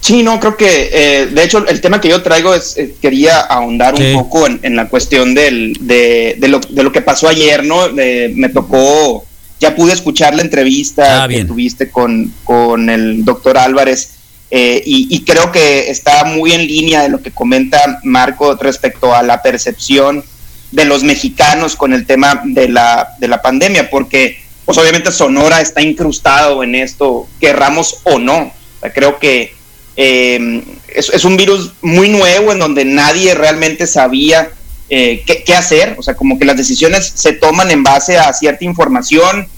Sí, 0.00 0.22
no, 0.22 0.38
creo 0.38 0.58
que, 0.58 0.90
eh, 0.92 1.26
de 1.26 1.42
hecho, 1.42 1.66
el 1.66 1.80
tema 1.80 1.98
que 2.00 2.10
yo 2.10 2.22
traigo 2.22 2.54
es, 2.54 2.76
eh, 2.76 2.94
quería 3.00 3.40
ahondar 3.40 3.94
un 3.94 4.12
poco 4.12 4.46
en, 4.46 4.76
la 4.76 4.88
cuestión 4.88 5.34
del, 5.34 5.74
de, 5.80 6.36
de, 6.38 6.48
lo, 6.48 6.60
de, 6.60 6.82
lo, 6.82 6.92
que 6.92 7.00
pasó 7.00 7.28
ayer, 7.28 7.64
¿no? 7.64 7.88
me 7.90 8.50
tocó 8.50 9.24
ya 9.60 9.74
pude 9.74 9.92
escuchar 9.92 10.34
la 10.34 10.42
entrevista 10.42 11.24
ah, 11.24 11.28
que 11.28 11.44
tuviste 11.44 11.90
con, 11.90 12.32
con 12.44 12.90
el 12.90 13.24
doctor 13.24 13.56
Álvarez 13.56 14.14
eh, 14.56 14.82
y, 14.86 15.24
creo 15.24 15.50
que 15.50 15.90
está 15.90 16.24
muy 16.24 16.52
en 16.52 16.66
línea 16.66 17.02
de 17.02 17.08
lo 17.08 17.20
que 17.20 17.32
comenta 17.32 17.98
Marco 18.04 18.54
respecto 18.54 19.12
a 19.12 19.24
la 19.24 19.42
percepción 19.42 20.24
de 20.70 20.84
los 20.84 21.02
mexicanos 21.02 21.74
con 21.74 21.92
el 21.92 22.06
tema 22.06 22.40
de 22.44 22.68
la, 22.68 23.16
de 23.18 23.26
la 23.26 23.42
pandemia, 23.42 23.90
porque 23.90 24.38
pues 24.64 24.78
obviamente 24.78 25.10
Sonora 25.10 25.60
está 25.60 25.82
incrustado 25.82 26.62
en 26.62 26.76
esto, 26.76 27.26
querramos 27.40 27.96
o 28.04 28.20
no. 28.20 28.52
creo 28.94 29.18
que 29.18 29.54
eh, 29.96 30.62
es, 30.94 31.24
un 31.24 31.36
virus 31.36 31.72
muy 31.82 32.08
nuevo 32.08 32.52
en 32.52 32.60
donde 32.60 32.84
nadie 32.84 33.34
realmente 33.34 33.88
sabía 33.88 34.50
eh, 34.96 35.24
qué, 35.26 35.54
hacer, 35.54 35.96
o 35.98 36.02
sea, 36.04 36.14
como 36.14 36.38
que 36.38 36.44
las 36.44 36.56
decisiones 36.56 37.10
se 37.16 37.32
toman 37.32 37.68
en 37.72 37.82
base 37.82 38.16
a 38.16 38.32
cierta 38.32 38.64
información, 38.64 39.48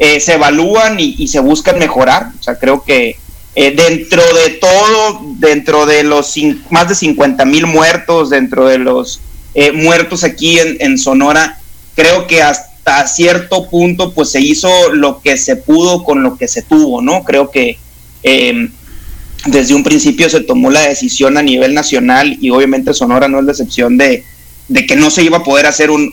eh, 0.00 0.18
se 0.18 0.34
evalúan 0.34 0.98
y, 0.98 1.28
se 1.28 1.38
buscan 1.38 1.78
mejorar, 1.78 2.32
o 2.40 2.42
sea, 2.42 2.58
creo 2.58 2.82
que 2.82 3.16
dentro 3.54 4.22
de 4.34 4.50
todo, 4.60 5.20
dentro 5.36 5.86
de 5.86 6.02
los 6.02 6.34
más 6.70 6.88
de 6.88 6.96
50 6.96 7.44
mil 7.44 7.66
muertos, 7.66 8.30
dentro 8.30 8.66
de 8.66 8.78
los 8.78 9.20
muertos 9.74 10.24
aquí 10.24 10.58
en, 10.58 10.76
en 10.80 10.98
Sonora, 10.98 11.60
creo 11.94 12.26
que 12.26 12.42
hasta 12.42 13.06
cierto 13.06 13.68
punto 13.68 14.12
pues 14.12 14.30
se 14.30 14.40
hizo 14.40 14.92
lo 14.92 15.20
que 15.20 15.36
se 15.36 15.54
pudo 15.54 16.02
con 16.02 16.22
lo 16.22 16.36
que 16.36 16.48
se 16.48 16.62
tuvo, 16.62 17.00
¿no? 17.00 17.22
Creo 17.22 17.50
que 17.50 17.78
desde 19.46 19.74
un 19.74 19.82
principio 19.82 20.28
se 20.28 20.40
tomó 20.40 20.70
la 20.70 20.80
decisión 20.80 21.36
a 21.36 21.42
nivel 21.42 21.74
nacional 21.74 22.36
y 22.40 22.50
obviamente 22.50 22.92
Sonora 22.92 23.28
no 23.28 23.38
es 23.38 23.44
la 23.44 23.52
excepción 23.52 23.96
de, 23.96 24.24
que 24.72 24.96
no 24.96 25.10
se 25.10 25.22
iba 25.22 25.38
a 25.38 25.44
poder 25.44 25.66
hacer 25.66 25.90
un, 25.90 26.12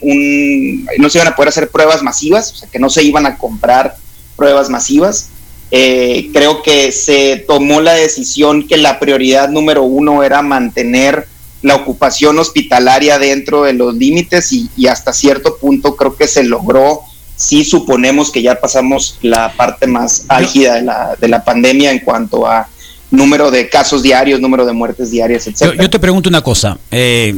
no 0.97 1.09
se 1.09 1.17
iban 1.19 1.27
a 1.27 1.35
poder 1.35 1.49
hacer 1.49 1.69
pruebas 1.69 2.01
masivas, 2.01 2.51
o 2.53 2.55
sea, 2.55 2.69
que 2.69 2.79
no 2.79 2.89
se 2.89 3.03
iban 3.03 3.25
a 3.25 3.37
comprar 3.37 3.95
pruebas 4.35 4.69
masivas. 4.69 5.29
Eh, 5.69 6.29
creo 6.31 6.63
que 6.63 6.91
se 6.91 7.43
tomó 7.47 7.81
la 7.81 7.93
decisión 7.93 8.67
que 8.67 8.77
la 8.77 8.99
prioridad 8.99 9.49
número 9.49 9.83
uno 9.83 10.23
era 10.23 10.41
mantener 10.41 11.27
la 11.61 11.75
ocupación 11.75 12.39
hospitalaria 12.39 13.19
dentro 13.19 13.63
de 13.63 13.73
los 13.73 13.93
límites 13.95 14.53
y, 14.53 14.69
y 14.77 14.87
hasta 14.87 15.11
cierto 15.11 15.57
punto 15.57 15.95
creo 15.95 16.15
que 16.15 16.27
se 16.27 16.43
logró. 16.43 17.01
Sí 17.35 17.63
suponemos 17.63 18.31
que 18.31 18.41
ya 18.41 18.59
pasamos 18.59 19.19
la 19.21 19.53
parte 19.53 19.85
más 19.85 20.25
álgida 20.29 20.75
de 20.75 20.81
la, 20.83 21.15
de 21.19 21.27
la 21.27 21.43
pandemia 21.43 21.91
en 21.91 21.99
cuanto 21.99 22.47
a 22.47 22.67
número 23.09 23.51
de 23.51 23.69
casos 23.69 24.03
diarios, 24.03 24.41
número 24.41 24.65
de 24.65 24.73
muertes 24.73 25.11
diarias, 25.11 25.47
etc. 25.47 25.79
Yo, 25.79 25.89
te 25.89 25.99
pregunto 25.99 26.29
una 26.29 26.41
cosa, 26.41 26.77
eh, 26.91 27.33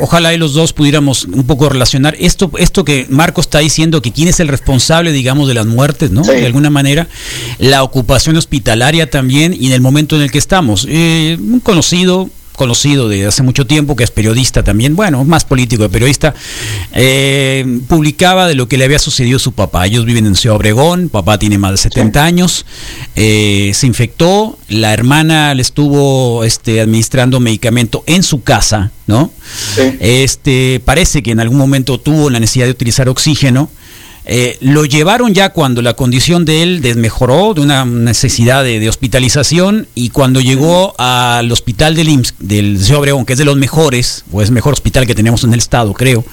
ojalá 0.00 0.36
los 0.36 0.52
dos 0.52 0.72
pudiéramos 0.72 1.24
un 1.24 1.46
poco 1.46 1.68
relacionar 1.68 2.14
esto, 2.18 2.50
esto 2.58 2.84
que 2.84 3.06
Marco 3.08 3.40
está 3.40 3.60
diciendo, 3.60 4.02
que 4.02 4.12
quién 4.12 4.28
es 4.28 4.40
el 4.40 4.48
responsable, 4.48 5.12
digamos, 5.12 5.48
de 5.48 5.54
las 5.54 5.66
muertes, 5.66 6.10
¿no? 6.10 6.22
De 6.22 6.44
alguna 6.44 6.70
manera, 6.70 7.08
la 7.58 7.82
ocupación 7.82 8.36
hospitalaria 8.36 9.08
también 9.08 9.54
y 9.58 9.68
en 9.68 9.72
el 9.72 9.80
momento 9.80 10.16
en 10.16 10.22
el 10.22 10.30
que 10.30 10.38
estamos. 10.38 10.86
Eh, 10.88 11.38
un 11.40 11.60
conocido, 11.60 12.28
conocido 12.56 13.08
de 13.08 13.26
hace 13.26 13.42
mucho 13.42 13.66
tiempo, 13.66 13.96
que 13.96 14.04
es 14.04 14.10
periodista 14.10 14.62
también, 14.62 14.96
bueno, 14.96 15.24
más 15.24 15.44
político 15.44 15.82
de 15.82 15.88
periodista, 15.88 16.34
eh, 16.92 17.80
publicaba 17.88 18.46
de 18.46 18.54
lo 18.54 18.68
que 18.68 18.78
le 18.78 18.84
había 18.84 18.98
sucedido 18.98 19.36
a 19.36 19.40
su 19.40 19.52
papá. 19.52 19.86
Ellos 19.86 20.04
viven 20.04 20.26
en 20.26 20.36
Ciudad 20.36 20.56
Obregón, 20.56 21.08
papá 21.08 21.38
tiene 21.38 21.58
más 21.58 21.72
de 21.72 21.76
70 21.78 22.24
años, 22.24 22.66
eh, 23.16 23.72
se 23.74 23.86
infectó, 23.86 24.58
la 24.68 24.92
hermana 24.92 25.54
le 25.54 25.62
estuvo 25.62 26.44
este, 26.44 26.80
administrando 26.80 27.40
medicamento 27.40 28.04
en 28.06 28.22
su 28.22 28.42
casa, 28.42 28.92
¿no? 29.06 29.30
Este, 30.00 30.80
parece 30.84 31.22
que 31.22 31.32
en 31.32 31.40
algún 31.40 31.58
momento 31.58 31.98
tuvo 31.98 32.30
la 32.30 32.40
necesidad 32.40 32.66
de 32.66 32.72
utilizar 32.72 33.08
oxígeno 33.08 33.68
eh, 34.26 34.56
lo 34.60 34.86
llevaron 34.86 35.34
ya 35.34 35.50
cuando 35.50 35.82
la 35.82 35.94
condición 35.94 36.46
de 36.46 36.62
él 36.62 36.80
desmejoró 36.80 37.52
de 37.52 37.60
una 37.60 37.84
necesidad 37.84 38.64
de, 38.64 38.88
hospitalización 38.88 39.86
y 39.94 40.10
cuando 40.10 40.40
llegó 40.40 40.94
al 40.98 41.50
hospital 41.52 41.94
del 41.94 42.08
IMSS, 42.08 42.34
del 42.38 42.80
Obregón, 42.94 43.26
que 43.26 43.34
es 43.34 43.38
de 43.38 43.44
los 43.44 43.56
mejores, 43.56 44.24
o 44.32 44.40
es 44.40 44.48
el 44.48 44.54
mejor 44.54 44.72
hospital 44.72 45.06
que 45.06 45.14
tenemos 45.14 45.44
en 45.44 45.52
el 45.52 45.58
estado, 45.58 45.92
creo, 45.92 46.24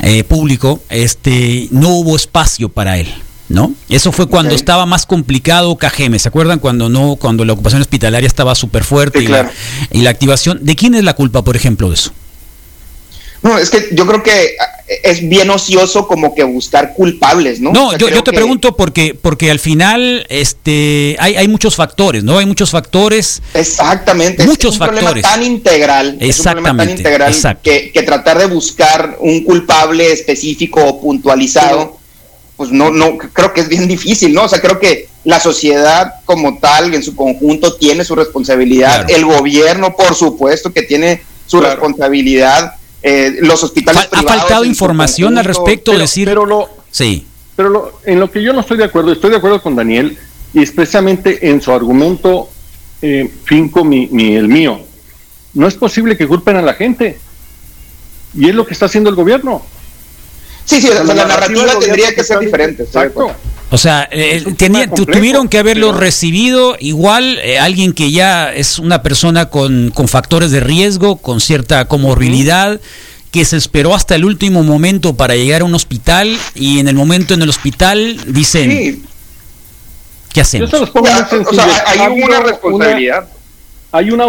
eh, 0.00 0.24
público, 0.24 0.82
este, 0.90 1.68
no 1.70 1.90
hubo 1.90 2.16
espacio 2.16 2.68
para 2.68 2.98
él. 2.98 3.08
¿No? 3.48 3.74
Eso 3.88 4.12
fue 4.12 4.28
cuando 4.28 4.54
estaba 4.54 4.86
más 4.86 5.06
complicado 5.06 5.76
KGM, 5.76 6.20
¿se 6.20 6.28
acuerdan? 6.28 6.60
Cuando 6.60 6.88
no, 6.88 7.16
cuando 7.16 7.44
la 7.44 7.52
ocupación 7.52 7.82
hospitalaria 7.82 8.28
estaba 8.28 8.54
súper 8.54 8.84
fuerte 8.84 9.24
y, 9.24 9.98
y 9.98 10.02
la 10.02 10.10
activación. 10.10 10.60
¿De 10.62 10.76
quién 10.76 10.94
es 10.94 11.02
la 11.02 11.14
culpa, 11.14 11.42
por 11.42 11.56
ejemplo, 11.56 11.88
de 11.88 11.94
eso? 11.94 12.12
No, 13.42 13.56
es 13.56 13.70
que 13.70 13.88
yo 13.92 14.06
creo 14.06 14.22
que 14.22 14.56
es 15.02 15.26
bien 15.26 15.48
ocioso 15.48 16.06
como 16.06 16.34
que 16.34 16.44
buscar 16.44 16.92
culpables, 16.94 17.60
¿no? 17.60 17.72
No, 17.72 17.96
yo, 17.96 18.22
te 18.22 18.32
pregunto 18.32 18.76
porque, 18.76 19.14
porque 19.20 19.50
al 19.50 19.58
final 19.58 20.26
este, 20.28 21.16
hay, 21.18 21.36
hay 21.36 21.48
muchos 21.48 21.74
factores, 21.74 22.22
¿no? 22.22 22.38
Hay 22.38 22.44
muchos 22.44 22.70
factores. 22.70 23.40
Exactamente. 23.54 24.44
Muchos 24.44 24.74
es 24.74 24.80
un 24.80 24.86
factores. 24.86 25.04
Problema 25.04 25.28
tan 25.28 25.42
integral. 25.42 26.18
Exactamente. 26.20 26.28
Es 26.28 26.38
un 26.38 26.44
problema 26.44 26.84
tan 26.84 26.90
integral 26.90 27.58
que, 27.62 27.92
que, 27.92 28.02
tratar 28.02 28.38
de 28.38 28.46
buscar 28.46 29.16
un 29.20 29.42
culpable 29.44 30.12
específico 30.12 30.84
o 30.84 31.00
puntualizado, 31.00 31.98
pues 32.56 32.70
no, 32.70 32.90
no, 32.90 33.16
creo 33.16 33.54
que 33.54 33.62
es 33.62 33.68
bien 33.68 33.88
difícil, 33.88 34.34
¿no? 34.34 34.44
O 34.44 34.48
sea, 34.48 34.60
creo 34.60 34.78
que 34.78 35.08
la 35.24 35.40
sociedad 35.40 36.14
como 36.26 36.58
tal, 36.58 36.92
en 36.92 37.02
su 37.02 37.16
conjunto, 37.16 37.74
tiene 37.76 38.04
su 38.04 38.14
responsabilidad. 38.16 39.10
El 39.10 39.24
gobierno, 39.24 39.96
por 39.96 40.14
supuesto, 40.14 40.72
que 40.72 40.82
tiene 40.82 41.22
su 41.46 41.60
responsabilidad 41.60 42.74
eh, 43.02 43.38
los 43.40 43.62
hospitales 43.62 44.08
Ha 44.12 44.22
faltado 44.22 44.64
información 44.64 45.38
al 45.38 45.44
respecto, 45.44 45.92
pero, 45.92 46.00
decir. 46.00 46.28
Pero 46.28 46.46
lo, 46.46 46.68
sí. 46.90 47.26
Pero 47.56 48.00
en 48.04 48.20
lo 48.20 48.30
que 48.30 48.42
yo 48.42 48.52
no 48.52 48.60
estoy 48.60 48.78
de 48.78 48.84
acuerdo, 48.84 49.12
estoy 49.12 49.30
de 49.30 49.36
acuerdo 49.36 49.62
con 49.62 49.76
Daniel, 49.76 50.18
y 50.52 50.60
expresamente 50.60 51.48
en 51.48 51.60
su 51.60 51.72
argumento 51.72 52.48
eh, 53.02 53.30
finco 53.44 53.84
mi, 53.84 54.08
el 54.34 54.48
mío. 54.48 54.80
No 55.54 55.66
es 55.66 55.74
posible 55.74 56.16
que 56.16 56.26
culpen 56.26 56.56
a 56.56 56.62
la 56.62 56.74
gente. 56.74 57.18
Y 58.34 58.48
es 58.48 58.54
lo 58.54 58.66
que 58.66 58.74
está 58.74 58.86
haciendo 58.86 59.10
el 59.10 59.16
gobierno. 59.16 59.62
Sí, 60.64 60.80
sí, 60.80 60.88
la, 60.88 61.02
narrativa, 61.02 61.78
tendría 61.80 62.14
que 62.14 62.22
ser 62.22 62.38
diferente. 62.38 62.84
Exacto. 62.84 63.34
O 63.72 63.78
sea, 63.78 64.08
eh, 64.10 64.44
tuvieron 64.94 65.48
que 65.48 65.58
haberlo 65.58 65.92
recibido 65.92 66.76
igual 66.80 67.38
eh, 67.38 67.58
alguien 67.58 67.92
que 67.92 68.10
ya 68.10 68.52
es 68.52 68.80
una 68.80 69.02
persona 69.02 69.46
con, 69.46 69.92
con 69.94 70.08
factores 70.08 70.50
de 70.50 70.58
riesgo, 70.58 71.16
con 71.16 71.40
cierta 71.40 71.84
comorbilidad, 71.84 72.80
que 73.30 73.44
se 73.44 73.56
esperó 73.56 73.94
hasta 73.94 74.16
el 74.16 74.24
último 74.24 74.64
momento 74.64 75.14
para 75.14 75.36
llegar 75.36 75.62
a 75.62 75.64
un 75.64 75.74
hospital 75.74 76.36
y 76.56 76.80
en 76.80 76.88
el 76.88 76.96
momento 76.96 77.34
en 77.34 77.42
el 77.42 77.48
hospital 77.48 78.18
dicen, 78.26 79.04
¿qué 80.32 80.40
hacemos? 80.40 80.72
o 80.74 81.54
sea, 81.54 81.84
hay 81.86 82.22
una 82.22 82.40
responsabilidad. 82.40 83.28
hay 83.92 84.10
una, 84.10 84.24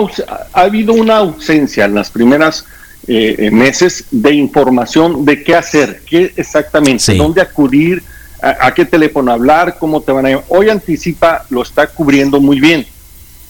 ha 0.53 0.61
habido 0.61 0.93
una 0.93 1.17
ausencia 1.17 1.85
en 1.85 1.95
las 1.95 2.11
primeras 2.11 2.63
eh, 3.07 3.49
meses 3.51 4.05
de 4.11 4.35
información 4.35 5.25
de 5.25 5.43
qué 5.43 5.55
hacer, 5.55 6.03
qué 6.07 6.31
exactamente, 6.35 7.15
dónde 7.15 7.41
acudir 7.41 8.03
a, 8.41 8.73
qué 8.73 8.85
teléfono 8.85 9.31
hablar, 9.31 9.77
cómo 9.79 10.01
te 10.01 10.11
van 10.11 10.25
a... 10.25 10.39
Hoy 10.49 10.69
Anticipa 10.69 11.45
lo 11.49 11.61
está 11.61 11.87
cubriendo 11.87 12.39
muy 12.39 12.59
bien. 12.59 12.85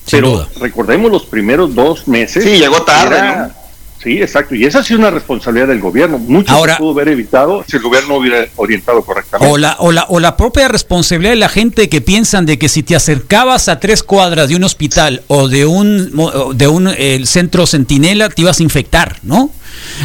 pero 0.10 0.48
recordemos 0.60 1.12
los 1.12 1.26
primeros 1.26 1.74
dos 1.74 2.08
meses. 2.08 2.44
Sí, 2.44 2.58
llegó 2.58 2.82
tarde. 2.84 3.52
Sí, 4.02 4.20
exacto. 4.20 4.56
Y 4.56 4.66
esa 4.66 4.80
ha 4.80 4.84
sido 4.84 5.00
una 5.00 5.12
responsabilidad 5.12 5.68
del 5.68 5.80
gobierno. 5.80 6.18
Mucho 6.18 6.54
se 6.66 6.76
pudo 6.76 6.92
haber 6.92 7.10
evitado 7.10 7.64
si 7.68 7.78
el 7.78 7.84
gobierno 7.84 8.16
hubiera 8.16 8.48
orientado 8.56 9.04
correctamente. 9.04 9.54
O 9.54 9.58
la, 9.58 9.76
o, 9.80 9.92
la, 9.92 10.06
o 10.10 10.20
la 10.20 10.36
propia 10.38 10.68
responsabilidad 10.68 11.32
de 11.32 11.38
la 11.38 11.50
gente 11.50 11.88
que 11.88 12.02
piensan 12.02 12.46
de 12.46 12.58
que 12.58 12.68
si 12.68 12.82
te 12.82 12.96
acercabas 12.96 13.70
a 13.70 13.80
tres 13.80 14.02
cuadras 14.02 14.50
de 14.50 14.56
un 14.56 14.64
hospital 14.64 15.22
o 15.28 15.48
de 15.48 15.66
un, 15.66 16.12
de 16.56 16.68
un 16.68 16.88
el 16.88 17.28
centro 17.28 17.68
centinela 17.68 18.30
te 18.30 18.42
ibas 18.42 18.60
a 18.60 18.64
infectar, 18.64 19.18
¿no? 19.22 19.52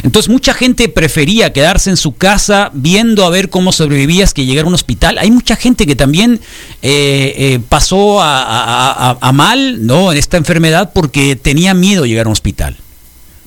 Entonces 0.03 0.29
mucha 0.29 0.53
gente 0.53 0.89
prefería 0.89 1.53
quedarse 1.53 1.91
en 1.91 1.97
su 1.97 2.17
casa 2.17 2.71
viendo 2.73 3.25
a 3.25 3.31
ver 3.31 3.51
cómo 3.51 3.73
sobrevivías 3.73 4.35
que 4.35 4.45
llegar 4.45 4.65
a 4.65 4.69
un 4.69 4.75
hospital. 4.75 5.19
Hay 5.19 5.31
mucha 5.31 5.57
gente 5.57 5.87
que 5.87 5.97
también 5.97 6.41
eh, 6.83 7.35
eh, 7.37 7.61
pasó 7.69 8.19
a, 8.21 9.19
mal 9.33 9.87
¿no? 9.87 10.13
en 10.13 10.19
esta 10.19 10.37
enfermedad 10.37 10.93
porque 10.95 11.37
tenía 11.37 11.75
miedo 11.75 12.07
llegar 12.07 12.27
a 12.27 12.29
un 12.29 12.33
hospital. 12.33 12.77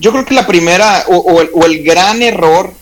Yo 0.00 0.12
creo 0.12 0.24
que 0.24 0.34
la 0.34 0.46
primera 0.46 1.04
o, 1.08 1.64
el, 1.64 1.82
gran 1.84 2.22
error, 2.22 2.72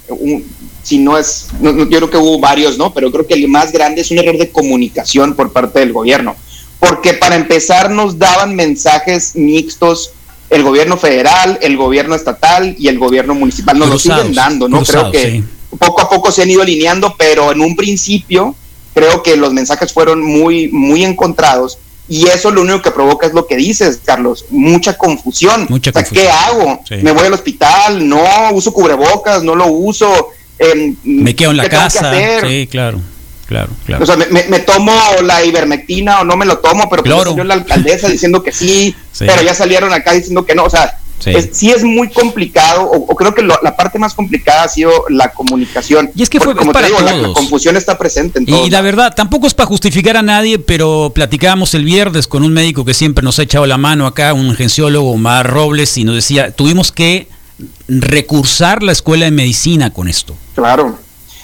si 0.83 0.99
no 0.99 1.19
es, 1.19 1.49
yo 1.61 1.89
creo 1.89 2.11
que 2.11 2.17
hubo 2.17 2.39
varios, 2.39 2.79
¿no? 2.79 2.95
Pero 2.95 3.11
creo 3.11 3.27
que 3.27 3.35
el 3.35 3.49
más 3.49 3.73
grande 3.73 4.03
es 4.03 4.11
un 4.11 4.19
error 4.19 4.39
de 4.39 4.51
comunicación 4.51 5.35
por 5.35 5.53
parte 5.53 5.81
del 5.81 5.93
gobierno. 5.93 6.37
Porque 6.79 7.15
para 7.15 7.35
empezar 7.35 7.91
nos 7.91 8.19
daban 8.19 8.55
mensajes 8.55 9.35
mixtos 9.35 10.13
el 10.49 10.63
gobierno 10.63 10.97
federal, 10.97 11.59
el 11.61 11.77
gobierno 11.77 12.15
estatal 12.15 12.75
y 12.79 12.89
el 12.89 12.99
gobierno 12.99 13.35
municipal. 13.35 13.79
Nos 13.79 13.89
lo 13.89 13.99
siguen 13.99 14.33
dando, 14.33 14.69
¿no? 14.69 14.83
creo 14.83 15.11
que 15.11 15.43
poco 15.79 16.01
a 16.01 16.09
poco 16.09 16.33
se 16.33 16.43
han 16.43 16.51
ido 16.51 16.63
alineando, 16.63 17.15
pero 17.19 17.53
en 17.53 17.61
un 17.61 17.77
principio 17.77 18.55
creo 18.95 19.23
que 19.23 19.37
los 19.37 19.53
mensajes 19.53 19.93
fueron 19.93 20.23
muy, 20.23 20.69
muy 20.69 21.05
encontrados. 21.05 21.79
Y 22.09 22.27
eso 22.27 22.51
lo 22.51 22.63
único 22.63 22.83
que 22.83 22.91
provoca 22.91 23.27
es 23.27 23.35
lo 23.35 23.47
que 23.47 23.57
dices, 23.57 24.01
Carlos, 24.05 24.47
mucha 24.51 24.97
confusión. 24.97 25.67
Mucha 25.69 25.91
o 25.91 25.93
sea, 25.93 26.05
¿qué 26.05 26.29
hago? 26.29 26.81
¿Me 27.03 27.13
voy 27.13 27.27
al 27.27 27.35
hospital? 27.35 28.09
No, 28.09 28.51
uso 28.53 28.73
cubrebocas, 28.73 29.43
no 29.43 29.55
lo 29.55 29.67
uso. 29.67 30.31
Eh, 30.59 30.95
me 31.05 31.37
quedo 31.37 31.51
en 31.51 31.59
la 31.59 31.69
casa. 31.69 32.13
Sí, 32.47 32.67
claro 32.67 33.01
claro, 33.49 33.71
claro. 33.87 34.05
O 34.05 34.07
sea, 34.07 34.17
me, 34.17 34.59
tomo 34.61 34.93
la 35.23 35.43
ivermectina 35.43 36.21
o 36.21 36.25
no 36.25 36.37
me 36.37 36.45
lo 36.45 36.59
tomo, 36.59 36.89
pero 36.91 37.03
pues 37.03 37.15
claro. 37.15 37.31
salió 37.31 37.45
la 37.45 37.55
alcaldesa 37.55 38.09
diciendo 38.09 38.43
que 38.43 38.53
sí, 38.53 38.95
pero 39.19 39.43
ya 39.43 39.55
salieron 39.55 39.93
acá 39.93 40.13
diciendo 40.13 40.45
que 40.45 40.55
no. 40.55 40.65
O 40.65 40.71
sea, 40.71 40.99
sí 41.19 41.71
es 41.71 41.83
muy 41.83 42.09
complicado, 42.09 42.91
o, 42.91 43.15
creo 43.17 43.35
que 43.35 43.43
la 43.43 43.77
parte 43.77 43.99
más 43.99 44.15
complicada 44.15 44.65
ha 44.65 44.69
sido 44.69 44.91
la 45.09 45.33
comunicación. 45.33 46.11
Y 46.15 46.23
es 46.23 46.31
que 46.31 46.41
fue 46.41 46.55
como 46.55 46.73
para 46.73 46.87
digo, 46.87 47.01
La, 47.01 47.33
confusión 47.33 47.77
está 47.77 47.99
presente 47.99 48.39
en 48.39 48.49
Y 48.49 48.71
la 48.71 48.81
verdad, 48.81 49.15
tampoco 49.15 49.47
es 49.47 49.55
para 49.55 49.67
justificar 49.67 50.17
a 50.17 50.23
nadie, 50.23 50.59
pero 50.59 51.13
platicábamos 51.15 51.75
el 51.75 51.85
viernes 51.85 52.27
con 52.27 52.43
un 52.43 52.53
médico 52.53 52.85
que 52.85 52.95
siempre 52.95 53.25
nos 53.25 53.39
ha 53.39 53.43
echado 53.43 53.67
la 53.67 53.79
mano 53.79 54.07
acá, 54.07 54.33
un 54.33 54.49
urgenciólogo, 54.49 55.11
Omar 55.11 55.49
Robles, 55.49 55.97
y 55.99 56.05
nos 56.05 56.15
decía, 56.15 56.53
tuvimos 56.53 56.93
que 56.93 57.29
recursar 57.89 58.83
la 58.83 58.93
escuela 58.93 59.25
de 59.25 59.31
medicina 59.31 59.93
con 59.93 60.09
esto. 60.09 60.35
Claro. 60.55 60.99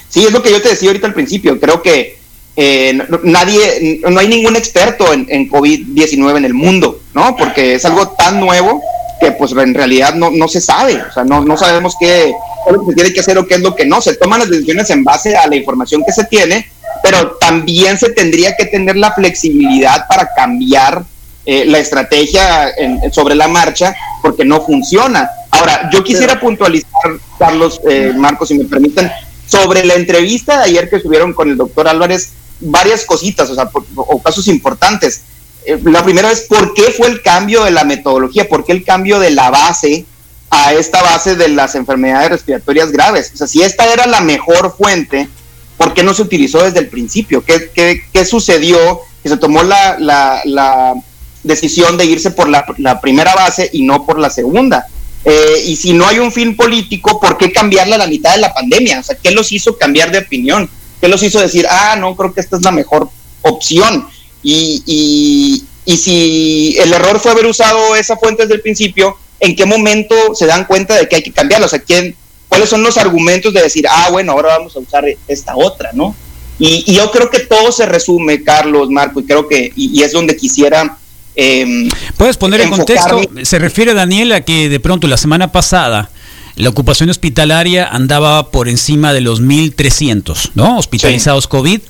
Sí, 0.08 0.24
es 0.24 0.32
lo 0.32 0.42
que 0.42 0.50
yo 0.50 0.62
te 0.62 0.68
decía 0.68 0.90
ahorita 0.90 1.08
al 1.08 1.14
principio. 1.14 1.58
Creo 1.58 1.82
que 1.82 2.18
eh, 2.56 2.96
nadie, 3.24 4.00
no 4.08 4.20
hay 4.20 4.28
ningún 4.28 4.54
experto 4.54 5.12
en, 5.12 5.26
en 5.28 5.50
COVID-19 5.50 6.36
en 6.36 6.44
el 6.44 6.54
mundo, 6.54 7.00
¿no? 7.12 7.34
Porque 7.36 7.74
es 7.74 7.84
algo 7.84 8.08
tan 8.10 8.38
nuevo 8.38 8.80
que 9.24 9.32
pues 9.32 9.52
en 9.52 9.72
realidad 9.72 10.14
no, 10.14 10.30
no 10.30 10.48
se 10.48 10.60
sabe, 10.60 11.00
o 11.00 11.12
sea, 11.12 11.24
no, 11.24 11.42
no 11.42 11.56
sabemos 11.56 11.96
qué, 11.98 12.28
es 12.28 12.72
lo 12.72 12.80
que 12.80 12.90
se 12.90 12.94
tiene 12.94 13.12
que 13.14 13.20
hacer 13.20 13.38
o 13.38 13.46
qué 13.46 13.54
es 13.54 13.60
lo 13.62 13.74
que 13.74 13.86
no. 13.86 14.02
Se 14.02 14.16
toman 14.16 14.40
las 14.40 14.50
decisiones 14.50 14.90
en 14.90 15.02
base 15.02 15.34
a 15.34 15.46
la 15.46 15.56
información 15.56 16.04
que 16.04 16.12
se 16.12 16.24
tiene, 16.24 16.70
pero 17.02 17.32
también 17.40 17.98
se 17.98 18.10
tendría 18.10 18.54
que 18.54 18.66
tener 18.66 18.96
la 18.96 19.12
flexibilidad 19.12 20.06
para 20.08 20.28
cambiar 20.34 21.04
eh, 21.46 21.64
la 21.64 21.78
estrategia 21.78 22.70
sobre 23.12 23.34
la 23.34 23.48
marcha 23.48 23.94
porque 24.20 24.44
no 24.44 24.60
funciona. 24.60 25.30
Ahora, 25.50 25.88
yo 25.90 26.04
quisiera 26.04 26.38
puntualizar, 26.38 26.90
Carlos, 27.38 27.80
eh, 27.88 28.12
Marcos, 28.14 28.48
si 28.48 28.58
me 28.58 28.64
permiten, 28.66 29.10
sobre 29.46 29.86
la 29.86 29.94
entrevista 29.94 30.58
de 30.58 30.64
ayer 30.64 30.90
que 30.90 30.96
estuvieron 30.96 31.32
con 31.32 31.48
el 31.48 31.56
doctor 31.56 31.88
Álvarez, 31.88 32.32
varias 32.60 33.06
cositas, 33.06 33.48
o 33.48 33.54
sea, 33.54 33.70
o 33.96 34.22
casos 34.22 34.48
importantes. 34.48 35.22
Eh, 35.66 35.78
la 35.84 36.04
primera 36.04 36.30
es 36.30 36.42
por 36.42 36.74
qué 36.74 36.84
fue 36.84 37.08
el 37.08 37.22
cambio 37.22 37.64
de 37.64 37.70
la 37.70 37.84
metodología, 37.84 38.48
por 38.48 38.64
qué 38.64 38.72
el 38.72 38.84
cambio 38.84 39.18
de 39.18 39.30
la 39.30 39.50
base 39.50 40.04
a 40.50 40.72
esta 40.72 41.02
base 41.02 41.36
de 41.36 41.48
las 41.48 41.74
enfermedades 41.74 42.30
respiratorias 42.30 42.92
graves. 42.92 43.32
O 43.34 43.36
sea, 43.36 43.46
si 43.46 43.62
esta 43.62 43.92
era 43.92 44.06
la 44.06 44.20
mejor 44.20 44.76
fuente, 44.76 45.28
¿por 45.76 45.94
qué 45.94 46.02
no 46.02 46.14
se 46.14 46.22
utilizó 46.22 46.62
desde 46.62 46.80
el 46.80 46.88
principio? 46.88 47.44
¿Qué, 47.44 47.70
qué, 47.74 48.02
qué 48.12 48.24
sucedió? 48.24 49.00
Que 49.22 49.30
se 49.30 49.36
tomó 49.36 49.62
la, 49.62 49.96
la, 49.98 50.42
la 50.44 50.94
decisión 51.42 51.96
de 51.96 52.04
irse 52.06 52.30
por 52.30 52.48
la, 52.48 52.64
la, 52.78 53.00
primera 53.00 53.34
base 53.34 53.70
y 53.72 53.82
no 53.82 54.04
por 54.04 54.18
la 54.18 54.30
segunda. 54.30 54.86
Eh, 55.24 55.64
y 55.66 55.76
si 55.76 55.92
no 55.94 56.06
hay 56.06 56.18
un 56.18 56.30
fin 56.30 56.54
político, 56.54 57.18
¿por 57.18 57.38
qué 57.38 57.50
cambiarla 57.50 57.96
a 57.96 58.00
la 58.00 58.06
mitad 58.06 58.34
de 58.34 58.40
la 58.40 58.52
pandemia? 58.52 59.00
O 59.00 59.02
sea, 59.02 59.16
¿qué 59.16 59.30
los 59.30 59.50
hizo 59.50 59.78
cambiar 59.78 60.12
de 60.12 60.18
opinión? 60.18 60.68
¿Qué 61.00 61.08
los 61.08 61.22
hizo 61.22 61.40
decir, 61.40 61.66
ah, 61.68 61.96
no, 61.98 62.14
creo 62.14 62.32
que 62.32 62.40
esta 62.40 62.56
es 62.56 62.62
la 62.62 62.70
mejor 62.70 63.08
opción? 63.42 64.06
Y, 64.44 65.64
y, 65.86 65.96
si 65.96 66.76
el 66.78 66.92
error 66.92 67.18
fue 67.18 67.32
haber 67.32 67.46
usado 67.46 67.96
esa 67.96 68.16
fuente 68.16 68.42
desde 68.42 68.56
el 68.56 68.60
principio, 68.60 69.16
¿en 69.40 69.56
qué 69.56 69.64
momento 69.64 70.14
se 70.34 70.46
dan 70.46 70.66
cuenta 70.66 70.94
de 70.96 71.08
que 71.08 71.16
hay 71.16 71.22
que 71.22 71.32
cambiarla? 71.32 71.66
O 71.66 71.68
sea, 71.68 71.78
¿quién, 71.78 72.14
¿cuáles 72.48 72.68
son 72.68 72.82
los 72.82 72.98
argumentos 72.98 73.52
de 73.54 73.62
decir, 73.62 73.86
ah, 73.88 74.08
bueno, 74.12 74.32
ahora 74.32 74.58
vamos 74.58 74.76
a 74.76 74.80
usar 74.80 75.04
esta 75.26 75.56
otra, 75.56 75.90
¿no? 75.94 76.14
Y, 76.58 76.92
yo 76.92 77.10
creo 77.10 77.30
que 77.30 77.40
todo 77.40 77.72
se 77.72 77.86
resume, 77.86 78.42
Carlos, 78.44 78.90
Marco, 78.90 79.20
y 79.20 79.24
creo 79.24 79.48
que, 79.48 79.72
y, 79.74 80.02
es 80.02 80.12
donde 80.12 80.36
quisiera... 80.36 80.98
Eh, 81.36 81.88
Puedes 82.16 82.36
poner 82.36 82.60
en 82.60 82.70
contexto, 82.70 83.20
se 83.42 83.58
refiere 83.58 83.94
Daniel 83.94 84.32
a 84.32 84.42
que 84.42 84.68
de 84.68 84.78
pronto 84.78 85.08
la 85.08 85.16
semana 85.16 85.50
pasada 85.50 86.10
la 86.54 86.68
ocupación 86.68 87.10
hospitalaria 87.10 87.88
andaba 87.88 88.52
por 88.52 88.68
encima 88.68 89.12
de 89.12 89.20
los 89.20 89.42
1.300, 89.42 90.52
¿no? 90.54 90.78
Hospitalizados 90.78 91.48
COVID 91.48 91.80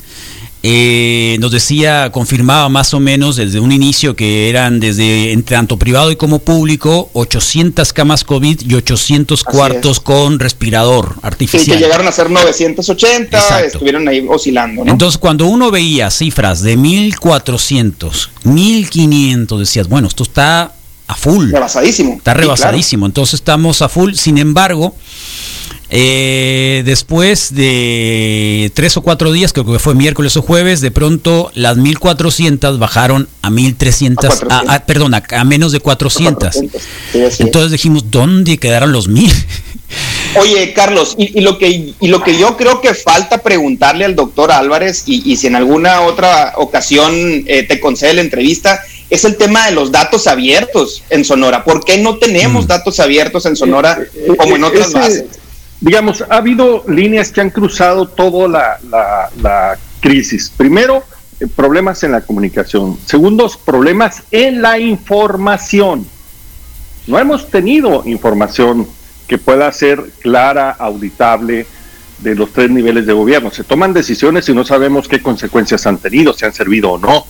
eh, 0.66 1.36
nos 1.40 1.50
decía, 1.50 2.10
confirmaba 2.10 2.70
más 2.70 2.94
o 2.94 3.00
menos 3.00 3.36
desde 3.36 3.60
un 3.60 3.70
inicio 3.70 4.16
que 4.16 4.48
eran 4.48 4.80
desde 4.80 5.32
en 5.32 5.42
tanto 5.42 5.78
privado 5.78 6.10
y 6.10 6.16
como 6.16 6.38
público 6.38 7.10
800 7.12 7.92
camas 7.92 8.24
COVID 8.24 8.62
y 8.66 8.74
800 8.74 9.44
cuartos 9.44 10.00
con 10.00 10.38
respirador 10.38 11.16
artificial. 11.20 11.64
Sí, 11.66 11.70
que 11.70 11.76
llegaron 11.76 12.08
a 12.08 12.12
ser 12.12 12.30
980, 12.30 13.60
estuvieron 13.60 14.08
ahí 14.08 14.24
oscilando. 14.26 14.84
Entonces, 14.86 15.18
cuando 15.18 15.44
uno 15.48 15.70
veía 15.70 16.10
cifras 16.10 16.62
de 16.62 16.78
1400, 16.78 18.30
1500, 18.44 19.60
decías, 19.60 19.86
bueno, 19.86 20.08
esto 20.08 20.22
está 20.22 20.72
a 21.08 21.14
full. 21.14 21.50
Rebasadísimo. 21.50 22.14
Está 22.14 22.32
rebasadísimo. 22.32 23.04
Entonces, 23.04 23.34
estamos 23.34 23.82
a 23.82 23.90
full. 23.90 24.14
Sin 24.14 24.38
embargo, 24.38 24.96
eh, 25.96 26.82
después 26.84 27.54
de 27.54 28.72
tres 28.74 28.96
o 28.96 29.02
cuatro 29.02 29.30
días, 29.30 29.52
creo 29.52 29.64
que 29.64 29.78
fue 29.78 29.94
miércoles 29.94 30.36
o 30.36 30.42
jueves, 30.42 30.80
de 30.80 30.90
pronto 30.90 31.52
las 31.54 31.76
1400 31.76 32.80
bajaron 32.80 33.28
a 33.42 33.50
1300, 33.50 34.42
a, 34.50 34.84
perdón, 34.86 35.14
a, 35.14 35.44
menos 35.44 35.70
de 35.70 35.78
400. 35.78 36.56
Entonces 37.38 37.70
dijimos, 37.70 38.10
¿dónde 38.10 38.58
quedaron 38.58 38.90
los 38.90 39.06
1000? 39.06 39.30
Oye, 40.40 40.72
Carlos, 40.72 41.14
y, 41.16 41.40
lo 41.42 41.58
que, 41.58 41.94
y 42.00 42.08
lo 42.08 42.24
que 42.24 42.36
yo 42.36 42.56
creo 42.56 42.80
que 42.80 42.92
falta 42.94 43.38
preguntarle 43.38 44.04
al 44.04 44.16
doctor 44.16 44.50
Álvarez, 44.50 45.04
y, 45.06 45.36
si 45.36 45.46
en 45.46 45.54
alguna 45.54 46.00
otra 46.00 46.54
ocasión 46.56 47.44
eh, 47.46 47.62
te 47.62 47.78
concede 47.78 48.14
la 48.14 48.22
entrevista, 48.22 48.82
es 49.10 49.24
el 49.24 49.36
tema 49.36 49.66
de 49.66 49.72
los 49.72 49.92
datos 49.92 50.26
abiertos 50.26 51.04
en 51.10 51.24
Sonora. 51.24 51.62
¿Por 51.62 51.84
qué 51.84 51.98
no 51.98 52.18
tenemos 52.18 52.64
mm. 52.64 52.68
datos 52.68 52.98
abiertos 52.98 53.46
en 53.46 53.54
Sonora 53.54 53.96
como 54.36 54.56
en 54.56 54.64
otras 54.64 54.92
bases? 54.92 55.24
Digamos, 55.84 56.22
ha 56.22 56.36
habido 56.36 56.82
líneas 56.88 57.30
que 57.30 57.42
han 57.42 57.50
cruzado 57.50 58.08
toda 58.08 58.80
la, 59.38 59.78
crisis. 60.00 60.50
Primero, 60.54 61.02
eh, 61.40 61.46
problemas 61.46 62.02
en 62.04 62.12
la 62.12 62.22
comunicación. 62.22 62.98
Segundo, 63.04 63.50
problemas 63.66 64.22
en 64.30 64.62
la 64.62 64.78
información. 64.78 66.06
No 67.06 67.18
hemos 67.18 67.50
tenido 67.50 68.02
información 68.06 68.86
que 69.28 69.36
pueda 69.36 69.70
ser 69.72 70.02
clara, 70.20 70.70
auditable 70.70 71.66
de 72.20 72.34
los 72.34 72.50
tres 72.52 72.70
niveles 72.70 73.04
de 73.04 73.12
gobierno. 73.12 73.50
Se 73.50 73.64
toman 73.64 73.92
decisiones 73.92 74.48
y 74.48 74.54
no 74.54 74.64
sabemos 74.64 75.06
qué 75.06 75.20
consecuencias 75.20 75.86
han 75.86 75.98
tenido, 75.98 76.32
si 76.32 76.46
han 76.46 76.54
servido 76.54 76.92
o 76.92 76.98
no 76.98 77.26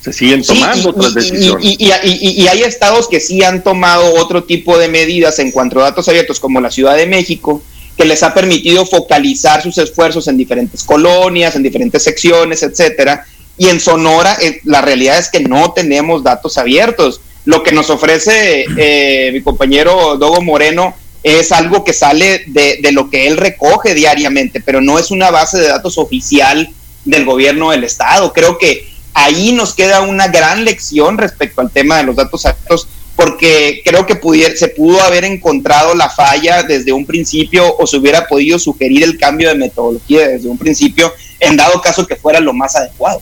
se 0.00 0.12
siguen 0.12 0.42
tomando 0.42 0.90
otras 0.90 1.14
decisiones. 1.14 1.76
Y, 1.78 1.90
hay 1.90 2.62
estados 2.62 3.08
que 3.08 3.20
sí 3.20 3.42
han 3.42 3.62
tomado 3.62 4.14
otro 4.14 4.44
tipo 4.44 4.78
de 4.78 4.88
medidas 4.88 5.38
en 5.38 5.50
cuanto 5.50 5.80
a 5.80 5.84
datos 5.84 6.08
abiertos, 6.08 6.40
como 6.40 6.60
la 6.60 6.70
Ciudad 6.70 6.96
de 6.96 7.06
México, 7.06 7.62
que 7.96 8.06
les 8.06 8.22
ha 8.22 8.32
permitido 8.32 8.86
focalizar 8.86 9.62
sus 9.62 9.76
esfuerzos 9.76 10.26
en 10.28 10.38
diferentes 10.38 10.84
colonias, 10.84 11.54
en 11.54 11.62
diferentes 11.62 12.02
secciones, 12.02 12.62
etcétera. 12.62 13.26
Y 13.58 13.68
en 13.68 13.78
Sonora, 13.78 14.38
eh, 14.40 14.60
la 14.64 14.80
realidad 14.80 15.18
es 15.18 15.28
que 15.28 15.40
no 15.40 15.72
tenemos 15.72 16.22
datos 16.22 16.56
abiertos. 16.56 17.20
Lo 17.44 17.62
que 17.62 17.72
nos 17.72 17.90
ofrece 17.90 18.64
eh, 18.78 19.30
mi 19.32 19.42
compañero 19.42 20.16
Dogo 20.16 20.40
Moreno 20.40 20.94
es 21.22 21.52
algo 21.52 21.84
que 21.84 21.92
sale 21.92 22.44
de, 22.46 22.78
de 22.80 22.92
lo 22.92 23.10
que 23.10 23.26
él 23.26 23.36
recoge 23.36 23.94
diariamente, 23.94 24.62
pero 24.62 24.80
no 24.80 24.98
es 24.98 25.10
una 25.10 25.30
base 25.30 25.58
de 25.58 25.68
datos 25.68 25.98
oficial 25.98 26.70
del 27.04 27.26
gobierno 27.26 27.70
del 27.70 27.84
estado. 27.84 28.32
Creo 28.32 28.56
que 28.56 28.89
ahí 29.14 29.52
nos 29.52 29.74
queda 29.74 30.00
una 30.00 30.28
gran 30.28 30.64
lección 30.64 31.18
respecto 31.18 31.60
al 31.60 31.70
tema 31.70 31.98
de 31.98 32.04
los 32.04 32.16
datos 32.16 32.46
altos, 32.46 32.88
porque 33.16 33.82
creo 33.84 34.06
que 34.06 34.18
se 34.56 34.68
pudo 34.68 35.02
haber 35.02 35.24
encontrado 35.24 35.94
la 35.94 36.08
falla 36.08 36.62
desde 36.62 36.92
un 36.92 37.04
principio 37.04 37.76
o 37.76 37.86
se 37.86 37.98
hubiera 37.98 38.26
podido 38.26 38.58
sugerir 38.58 39.02
el 39.02 39.18
cambio 39.18 39.48
de 39.48 39.56
metodología 39.56 40.28
desde 40.28 40.48
un 40.48 40.56
principio, 40.56 41.12
en 41.38 41.56
dado 41.56 41.80
caso 41.80 42.06
que 42.06 42.16
fuera 42.16 42.40
lo 42.40 42.52
más 42.52 42.76
adecuado. 42.76 43.20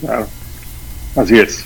Claro, 0.00 0.26
así 1.14 1.38
es. 1.38 1.64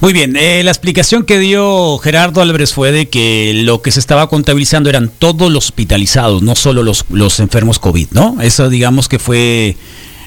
Muy 0.00 0.12
bien, 0.12 0.36
eh, 0.36 0.62
la 0.62 0.70
explicación 0.70 1.24
que 1.24 1.38
dio 1.38 1.96
Gerardo 1.98 2.42
Álvarez 2.42 2.74
fue 2.74 2.92
de 2.92 3.08
que 3.08 3.52
lo 3.54 3.80
que 3.80 3.92
se 3.92 4.00
estaba 4.00 4.28
contabilizando 4.28 4.90
eran 4.90 5.08
todos 5.08 5.50
los 5.50 5.66
hospitalizados, 5.66 6.42
no 6.42 6.54
solo 6.54 6.82
los, 6.82 7.06
los 7.08 7.40
enfermos 7.40 7.78
COVID, 7.78 8.08
¿no? 8.10 8.36
Eso 8.42 8.68
digamos 8.68 9.08
que 9.08 9.18
fue 9.18 9.76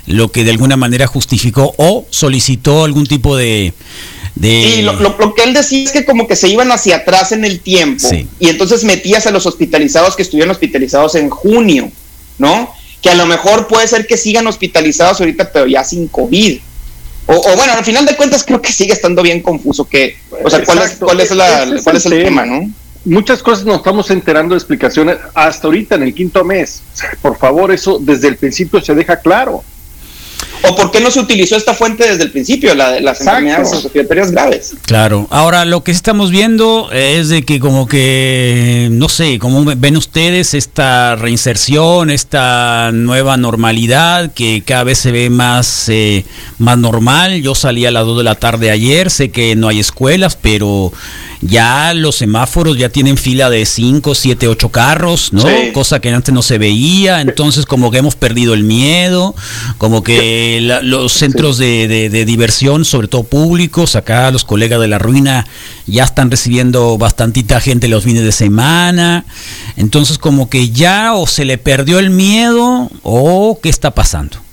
lo 0.08 0.32
que 0.32 0.44
de 0.44 0.52
alguna 0.52 0.78
manera 0.78 1.08
justificó 1.08 1.74
o 1.78 2.06
solicitó 2.10 2.84
algún 2.84 3.06
tipo 3.08 3.36
de... 3.36 3.74
Sí, 4.41 4.82
lo, 4.82 5.34
que 5.34 5.44
él 5.44 5.54
decía 5.54 5.86
es 5.86 5.91
que 5.91 6.04
como 6.04 6.28
que 6.28 6.36
se 6.36 6.50
iban 6.50 6.70
hacia 6.72 6.98
atrás 6.98 7.32
en 7.32 7.46
el 7.46 7.62
tiempo 7.62 8.10
y 8.38 8.50
entonces 8.50 8.84
metías 8.84 9.26
a 9.28 9.32
los 9.32 9.46
hospitalizados 9.46 10.15
que 10.15 10.24
estuvieron 10.24 10.52
hospitalizados 10.52 11.15
en 11.15 11.30
junio, 11.30 11.89
¿no? 12.38 12.74
Que 13.02 13.10
a 13.10 13.15
lo 13.15 13.26
mejor 13.28 13.68
puede 13.68 13.88
ser 13.88 14.06
que 14.08 14.18
sigan 14.18 14.46
hospitalizados 14.48 15.22
ahorita, 15.22 15.54
pero 15.54 15.68
ya 15.68 15.86
sin 15.86 16.10
COVID. 16.10 16.60
O, 17.28 17.41
bueno, 17.56 17.74
al 17.74 17.86
final 17.86 18.06
de 18.06 18.15
cuentas 18.15 18.44
creo 18.44 18.62
que 18.62 18.74
sigue 18.74 18.91
estando 18.91 19.24
bien 19.24 19.41
confuso 19.41 19.88
que, 19.88 20.18
o 20.44 20.50
sea, 20.50 20.63
¿cuál 20.65 20.80
es, 20.80 20.98
cuál 21.00 21.20
es, 21.22 21.32
la, 21.32 21.65
cuál 21.84 21.96
es 21.96 22.06
el 22.06 22.24
tema, 22.24 22.46
no? 22.46 22.70
Muchas 23.06 23.41
cosas 23.41 23.65
nos 23.65 23.78
estamos 23.78 24.10
enterando 24.12 24.54
de 24.54 24.60
explicaciones 24.60 25.18
hasta 25.34 25.68
ahorita 25.68 25.96
en 25.96 26.04
el 26.04 26.13
quinto 26.13 26.44
mes. 26.44 26.82
Por 27.22 27.38
favor, 27.38 27.72
eso 27.72 28.00
desde 28.00 28.28
el 28.28 28.36
principio 28.36 28.82
se 28.82 28.94
deja 28.94 29.22
claro. 29.22 29.63
¿O 30.63 30.76
por 30.76 30.91
qué 30.91 31.00
no 31.00 31.12
se 31.12 31.20
utilizó 31.20 31.56
esta 31.56 31.74
fuente 31.74 32.08
desde 32.08 32.24
el 32.24 32.32
principio, 32.32 32.74
la 32.76 32.91
de 32.91 33.02
las 33.02 33.22
enfermedades 33.22 33.84
respiratorias 33.84 34.32
graves? 34.32 34.74
Claro. 34.84 35.28
Ahora, 35.30 35.65
lo 35.65 35.84
que 35.84 35.91
estamos 35.91 36.32
viendo 36.32 36.91
es 36.91 37.30
de 37.30 37.44
que 37.44 37.60
como 37.60 37.88
que, 37.88 38.88
no 38.91 39.10
sé, 39.10 39.39
¿cómo 39.39 39.63
ven 39.65 39.98
ustedes 39.98 40.54
esta 40.54 41.15
reinserción, 41.15 42.10
esta 42.10 42.91
nueva 42.94 43.38
normalidad 43.38 44.34
que 44.34 44.63
cada 44.65 44.84
vez 44.84 44.98
se 45.00 45.12
ve 45.12 45.30
más, 45.30 45.89
eh, 45.89 46.26
más 46.58 46.78
normal? 46.78 47.41
Yo 47.41 47.56
salí 47.56 47.86
a 47.86 47.91
las 47.91 48.06
2 48.06 48.18
de 48.18 48.24
la 48.24 48.36
tarde 48.36 48.72
ayer, 48.72 49.12
sé 49.12 49.30
que 49.30 49.56
no 49.56 49.68
hay 49.68 49.80
escuelas, 49.80 50.38
pero 50.39 50.91
ya 51.41 51.94
los 51.94 52.15
semáforos 52.15 52.78
ya 52.78 52.89
tienen 52.89 53.18
fila 53.18 53.50
de 53.50 53.65
5, 53.65 54.15
7, 54.15 54.48
8 54.48 54.70
carros, 54.70 55.32
¿no? 55.32 55.44
Cosa 55.74 56.00
que 56.00 56.10
antes 56.10 56.34
no 56.34 56.41
se 56.41 56.58
veía, 56.58 57.22
entonces 57.22 57.65
como 57.65 57.91
que 57.91 58.00
hemos 58.00 58.15
perdido 58.15 58.54
el 58.54 58.63
miedo, 58.63 59.36
como 59.78 60.04
que 60.04 60.44
los 60.62 61.13
centros 61.13 61.58
de, 61.58 61.88
de, 61.88 62.25
diversión, 62.25 62.86
sobre 62.86 63.08
todo 63.08 63.23
públicos, 63.23 63.95
acá 63.95 64.31
los 64.31 64.45
colegas 64.45 64.79
de 64.79 64.88
la 64.88 64.99
ruina 64.99 65.45
ya 65.86 66.03
están 66.03 66.31
recibiendo 66.31 66.97
bastantita 66.97 67.60
gente 67.60 67.88
los 67.88 68.03
fines 68.03 68.23
de 68.23 68.31
semana, 68.31 69.25
entonces 69.77 70.17
como 70.17 70.49
que 70.49 70.69
ya 70.69 71.13
o 71.13 71.27
se 71.27 71.45
le 71.45 71.58
perdió 71.58 71.99
el 71.99 72.10
miedo 72.10 72.89
o 73.03 73.60
qué 73.62 73.69
está 73.69 73.91
pasando. 73.91 74.45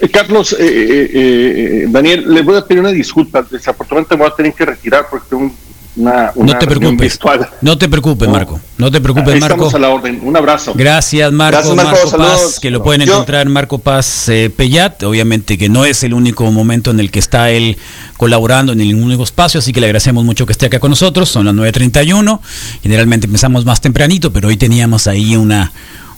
Eh, 0.00 0.08
Carlos, 0.08 0.52
eh, 0.52 0.56
eh, 0.60 1.86
Daniel, 1.88 2.24
le 2.32 2.42
voy 2.42 2.56
a 2.56 2.64
pedir 2.64 2.80
una 2.80 2.92
disculpa. 2.92 3.46
Desafortunadamente 3.48 4.16
me 4.16 4.22
voy 4.22 4.32
a 4.32 4.34
tener 4.34 4.52
que 4.52 4.64
retirar 4.64 5.06
porque 5.10 5.26
tengo 5.30 5.44
un 5.44 5.56
no 5.96 6.58
te 6.58 6.66
preocupes. 6.66 7.18
No 7.62 7.78
te 7.78 7.88
preocupes, 7.88 8.28
Marco. 8.28 8.60
No 8.76 8.90
te 8.90 9.00
preocupes, 9.00 9.40
Marco. 9.40 9.70
a 9.74 9.78
la 9.78 9.88
orden. 9.88 10.20
Un 10.22 10.36
abrazo. 10.36 10.74
Gracias, 10.76 11.32
Marco. 11.32 11.74
Marco, 11.74 12.10
Paz, 12.16 12.60
que 12.60 12.70
lo 12.70 12.82
pueden 12.82 13.02
encontrar 13.02 13.46
en 13.46 13.52
Marco 13.52 13.78
Paz 13.78 14.28
eh, 14.28 14.50
Pellat. 14.54 15.02
Obviamente 15.04 15.56
que 15.56 15.68
no 15.68 15.84
es 15.84 16.02
el 16.04 16.12
único 16.12 16.50
momento 16.52 16.90
en 16.90 17.00
el 17.00 17.10
que 17.10 17.18
está 17.18 17.50
él 17.50 17.78
colaborando 18.18 18.72
en 18.72 18.78
ningún 18.78 19.04
único 19.04 19.24
espacio, 19.24 19.58
así 19.58 19.72
que 19.72 19.80
le 19.80 19.86
agradecemos 19.86 20.24
mucho 20.24 20.46
que 20.46 20.52
esté 20.52 20.66
acá 20.66 20.80
con 20.80 20.90
nosotros. 20.90 21.28
Son 21.30 21.46
las 21.46 21.54
9.31. 21.54 22.40
Generalmente 22.82 23.26
empezamos 23.26 23.64
más 23.64 23.80
tempranito, 23.80 24.32
pero 24.32 24.48
hoy 24.48 24.58
teníamos 24.58 25.06
ahí 25.06 25.34
una, 25.36 25.72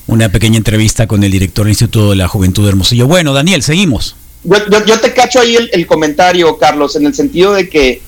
una 0.08 0.28
pequeña 0.28 0.58
entrevista 0.58 1.06
con 1.06 1.22
el 1.22 1.30
director 1.30 1.64
del 1.64 1.72
Instituto 1.72 2.10
de 2.10 2.16
la 2.16 2.26
Juventud 2.26 2.64
de 2.64 2.70
Hermosillo. 2.70 3.06
Bueno, 3.06 3.32
Daniel, 3.32 3.62
seguimos. 3.62 4.16
Yo, 4.44 5.00
te 5.00 5.12
cacho 5.12 5.40
ahí 5.40 5.56
el 5.72 5.86
comentario, 5.86 6.58
Carlos, 6.58 6.96
en 6.96 7.06
el 7.06 7.14
sentido 7.14 7.52
de 7.52 7.68
que 7.68 8.07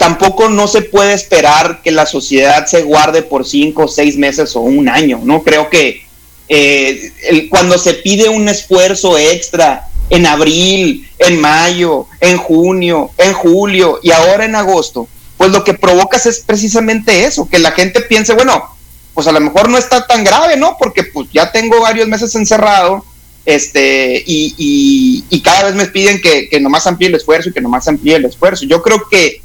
tampoco 0.00 0.48
no 0.48 0.66
se 0.66 0.80
puede 0.80 1.12
esperar 1.12 1.82
que 1.82 1.90
la 1.90 2.06
sociedad 2.06 2.64
se 2.64 2.84
guarde 2.84 3.20
por 3.20 3.46
cinco, 3.46 3.86
seis 3.86 4.16
meses 4.16 4.56
o 4.56 4.60
un 4.60 4.88
año, 4.88 5.20
¿no? 5.22 5.42
Creo 5.42 5.68
que 5.68 6.06
eh, 6.48 7.12
cuando 7.50 7.76
se 7.76 7.92
pide 7.92 8.30
un 8.30 8.48
esfuerzo 8.48 9.18
extra 9.18 9.90
en 10.08 10.24
abril, 10.24 11.06
en 11.18 11.38
mayo, 11.38 12.06
en 12.18 12.38
junio, 12.38 13.10
en 13.18 13.34
julio 13.34 14.00
y 14.02 14.10
ahora 14.10 14.46
en 14.46 14.54
agosto, 14.54 15.06
pues 15.36 15.50
lo 15.50 15.64
que 15.64 15.74
provocas 15.74 16.24
es 16.24 16.40
precisamente 16.40 17.24
eso, 17.24 17.46
que 17.46 17.58
la 17.58 17.72
gente 17.72 18.00
piense, 18.00 18.32
bueno, 18.32 18.74
pues 19.12 19.26
a 19.26 19.32
lo 19.32 19.40
mejor 19.40 19.68
no 19.68 19.76
está 19.76 20.06
tan 20.06 20.24
grave, 20.24 20.56
¿no? 20.56 20.78
Porque 20.78 21.04
pues 21.04 21.28
ya 21.30 21.52
tengo 21.52 21.78
varios 21.78 22.08
meses 22.08 22.34
encerrado, 22.36 23.04
este, 23.44 24.24
y, 24.26 25.24
y, 25.28 25.40
cada 25.42 25.64
vez 25.64 25.74
me 25.74 25.86
piden 25.86 26.22
que, 26.22 26.48
que 26.48 26.58
nomás 26.58 26.86
amplíe 26.86 27.08
el 27.08 27.16
esfuerzo 27.16 27.50
y 27.50 27.52
que 27.52 27.60
nomás 27.60 27.86
amplíe 27.86 28.16
el 28.16 28.24
esfuerzo. 28.24 28.64
Yo 28.64 28.80
creo 28.80 29.02
que 29.10 29.42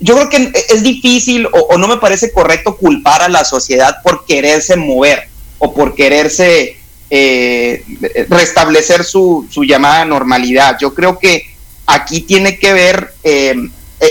yo 0.00 0.14
creo 0.14 0.28
que 0.28 0.52
es 0.68 0.82
difícil 0.82 1.48
o, 1.52 1.76
no 1.76 1.88
me 1.88 1.96
parece 1.96 2.32
correcto 2.32 2.76
culpar 2.76 3.22
a 3.22 3.28
la 3.28 3.44
sociedad 3.44 3.96
por 4.02 4.24
quererse 4.26 4.76
mover 4.76 5.28
o 5.58 5.74
por 5.74 5.94
quererse 5.94 6.76
eh, 7.10 7.84
restablecer 8.28 9.04
su, 9.04 9.48
llamada 9.66 10.04
normalidad. 10.04 10.76
Yo 10.80 10.94
creo 10.94 11.18
que 11.18 11.46
aquí 11.86 12.20
tiene 12.20 12.58
que 12.58 12.72
ver 12.72 13.14
eh, 13.24 13.56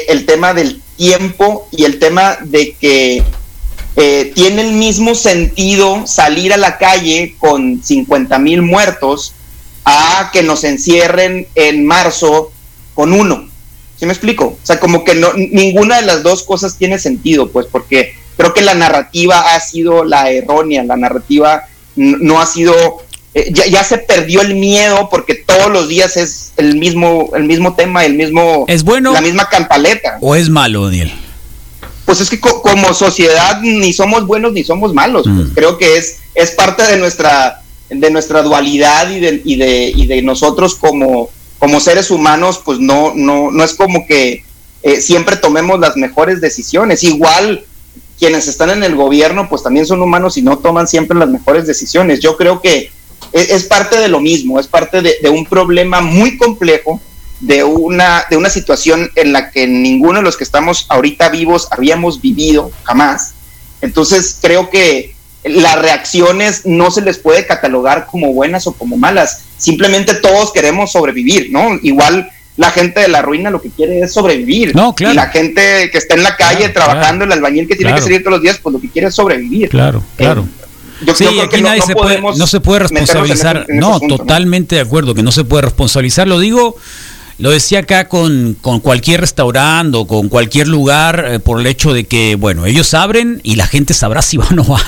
el 0.07 0.25
tema 0.25 0.53
del 0.53 0.81
tiempo 0.97 1.67
y 1.71 1.85
el 1.85 1.99
tema 1.99 2.37
de 2.41 2.73
que 2.73 3.23
eh, 3.95 4.31
tiene 4.35 4.61
el 4.61 4.73
mismo 4.73 5.15
sentido 5.15 6.05
salir 6.05 6.53
a 6.53 6.57
la 6.57 6.77
calle 6.77 7.35
con 7.39 7.81
50 7.83 8.37
mil 8.39 8.61
muertos 8.61 9.33
a 9.85 10.29
que 10.33 10.43
nos 10.43 10.63
encierren 10.65 11.47
en 11.55 11.85
marzo 11.85 12.51
con 12.93 13.13
uno. 13.13 13.46
¿Sí 13.99 14.05
me 14.05 14.13
explico? 14.13 14.45
O 14.45 14.59
sea, 14.65 14.79
como 14.79 15.03
que 15.03 15.15
no, 15.15 15.33
ninguna 15.33 15.97
de 15.97 16.05
las 16.05 16.23
dos 16.23 16.43
cosas 16.43 16.77
tiene 16.77 16.99
sentido, 16.99 17.49
pues, 17.49 17.65
porque 17.65 18.13
creo 18.37 18.53
que 18.53 18.61
la 18.61 18.75
narrativa 18.75 19.55
ha 19.55 19.59
sido 19.59 20.05
la 20.05 20.29
errónea, 20.29 20.83
la 20.83 20.95
narrativa 20.95 21.63
no 21.95 22.39
ha 22.39 22.45
sido, 22.45 22.75
eh, 23.33 23.51
ya, 23.51 23.83
se 23.83 23.97
perdió 23.97 24.41
el 24.41 24.53
miedo 24.53 25.09
porque 25.09 25.33
todos 25.33 25.71
los 25.71 25.87
días 25.87 26.15
es 26.15 26.53
el 26.57 26.75
mismo, 26.75 27.31
el 27.35 27.45
mismo 27.45 27.75
tema, 27.75 28.05
el 28.05 28.13
mismo, 28.13 28.65
es 28.67 28.83
bueno, 28.83 29.13
la 29.13 29.21
misma 29.21 29.49
campaleta. 29.49 30.19
¿O 30.21 30.35
es 30.35 30.47
malo, 30.49 30.85
Daniel? 30.85 31.11
Pues 32.05 32.21
es 32.21 32.29
que 32.29 32.39
como 32.39 32.93
sociedad 32.93 33.59
ni 33.61 33.91
somos 33.91 34.27
buenos 34.27 34.53
ni 34.53 34.63
somos 34.63 34.93
malos. 34.93 35.23
Pues. 35.23 35.49
Mm. 35.49 35.53
creo 35.55 35.77
que 35.79 35.97
es, 35.97 36.19
es 36.35 36.51
parte 36.51 36.83
de 36.83 36.97
nuestra, 36.97 37.63
de 37.89 38.11
nuestra 38.11 38.43
dualidad 38.43 39.09
y 39.09 39.19
de, 39.19 39.41
y 39.43 39.55
de, 39.55 39.91
y 39.95 40.05
de 40.05 40.21
nosotros 40.21 40.75
como, 40.75 41.31
como 41.59 41.79
seres 41.79 42.11
humanos, 42.11 42.61
pues 42.63 42.79
no, 42.79 43.13
no, 43.15 43.51
no 43.51 43.63
es 43.63 43.73
como 43.73 44.05
que 44.05 44.43
eh, 44.83 45.01
siempre 45.01 45.35
tomemos 45.35 45.79
las 45.79 45.97
mejores 45.97 46.41
decisiones. 46.41 47.03
Igual 47.03 47.65
quienes 48.19 48.47
están 48.47 48.69
en 48.69 48.83
el 48.83 48.95
gobierno, 48.95 49.49
pues 49.49 49.63
también 49.63 49.85
son 49.85 50.01
humanos 50.01 50.37
y 50.37 50.41
no 50.41 50.57
toman 50.59 50.87
siempre 50.87 51.17
las 51.17 51.29
mejores 51.29 51.67
decisiones. 51.67 52.19
Yo 52.19 52.37
creo 52.37 52.61
que 52.61 52.91
e, 53.33 53.47
es, 53.49 53.63
parte 53.65 53.97
de 53.97 54.07
lo 54.07 54.19
mismo, 54.19 54.59
es 54.59 54.67
parte 54.67 55.01
de, 55.01 55.15
de, 55.21 55.29
un 55.29 55.45
problema 55.45 56.01
muy 56.01 56.37
complejo, 56.37 57.01
de 57.39 57.63
una, 57.63 58.25
de 58.29 58.37
una 58.37 58.49
situación 58.49 59.11
en 59.15 59.33
la 59.33 59.51
que 59.51 59.67
ninguno 59.67 60.19
de 60.19 60.23
los 60.23 60.37
que 60.37 60.43
estamos 60.43 60.85
ahorita 60.89 61.29
vivos 61.29 61.67
habíamos 61.71 62.21
vivido 62.21 62.71
jamás. 62.83 63.33
Entonces 63.81 64.37
creo 64.41 64.69
que 64.69 65.15
las 65.43 65.79
reacciones 65.79 66.65
no 66.65 66.91
se 66.91 67.01
les 67.01 67.17
puede 67.17 67.45
catalogar 67.45 68.07
como 68.07 68.33
buenas 68.33 68.67
o 68.67 68.73
como 68.73 68.97
malas. 68.97 69.43
Simplemente 69.57 70.15
todos 70.15 70.51
queremos 70.51 70.91
sobrevivir, 70.91 71.49
¿no? 71.51 71.79
Igual 71.81 72.29
la 72.57 72.71
gente 72.71 72.99
de 72.99 73.07
la 73.07 73.21
ruina 73.21 73.49
lo 73.49 73.61
que 73.61 73.69
quiere 73.69 74.01
es 74.01 74.13
sobrevivir. 74.13 74.75
No, 74.75 74.93
claro. 74.93 75.13
Y 75.13 75.15
la 75.15 75.27
gente 75.27 75.89
que 75.91 75.97
está 75.97 76.15
en 76.15 76.23
la 76.23 76.35
calle 76.35 76.69
trabajando, 76.69 77.23
el 77.23 77.31
albañil 77.31 77.67
que 77.67 77.75
tiene 77.75 77.93
que 77.93 78.01
salir 78.01 78.21
todos 78.23 78.33
los 78.33 78.41
días, 78.41 78.59
pues 78.61 78.73
lo 78.73 78.81
que 78.81 78.89
quiere 78.89 79.07
es 79.07 79.15
sobrevivir. 79.15 79.69
Claro, 79.69 80.03
claro. 80.15 80.47
yo, 81.05 81.15
sí, 81.15 81.25
creo 81.25 81.49
que 81.49 81.61
nadie 81.61 81.79
no, 81.79 81.85
se 81.85 81.95
puede, 81.95 82.21
no 82.21 82.47
se 82.47 82.59
puede 82.59 82.79
responsabilizar. 82.79 83.65
no, 83.69 83.99
totalmente 83.99 84.75
de 84.75 84.81
acuerdo, 84.81 85.13
que 85.13 85.23
no 85.23 85.31
se 85.31 85.43
puede 85.43 85.63
responsabilizar. 85.63 86.27
Lo 86.27 86.39
digo, 86.39 86.75
lo 87.37 87.51
decía 87.51 87.79
acá 87.79 88.07
con, 88.07 88.57
con 88.59 88.79
cualquier 88.79 89.21
restaurante 89.21 89.95
o 89.95 90.07
con 90.07 90.27
cualquier 90.27 90.67
lugar 90.67 91.25
eh, 91.27 91.39
por 91.39 91.59
el 91.59 91.67
hecho 91.67 91.93
de 91.93 92.05
que, 92.05 92.35
bueno, 92.35 92.65
ellos 92.65 92.95
abren 92.95 93.39
y 93.43 93.55
la 93.55 93.67
gente 93.67 93.93
sabrá 93.93 94.23
si 94.23 94.37
va 94.37 94.47
o 94.49 94.55
no 94.55 94.65
va. 94.67 94.81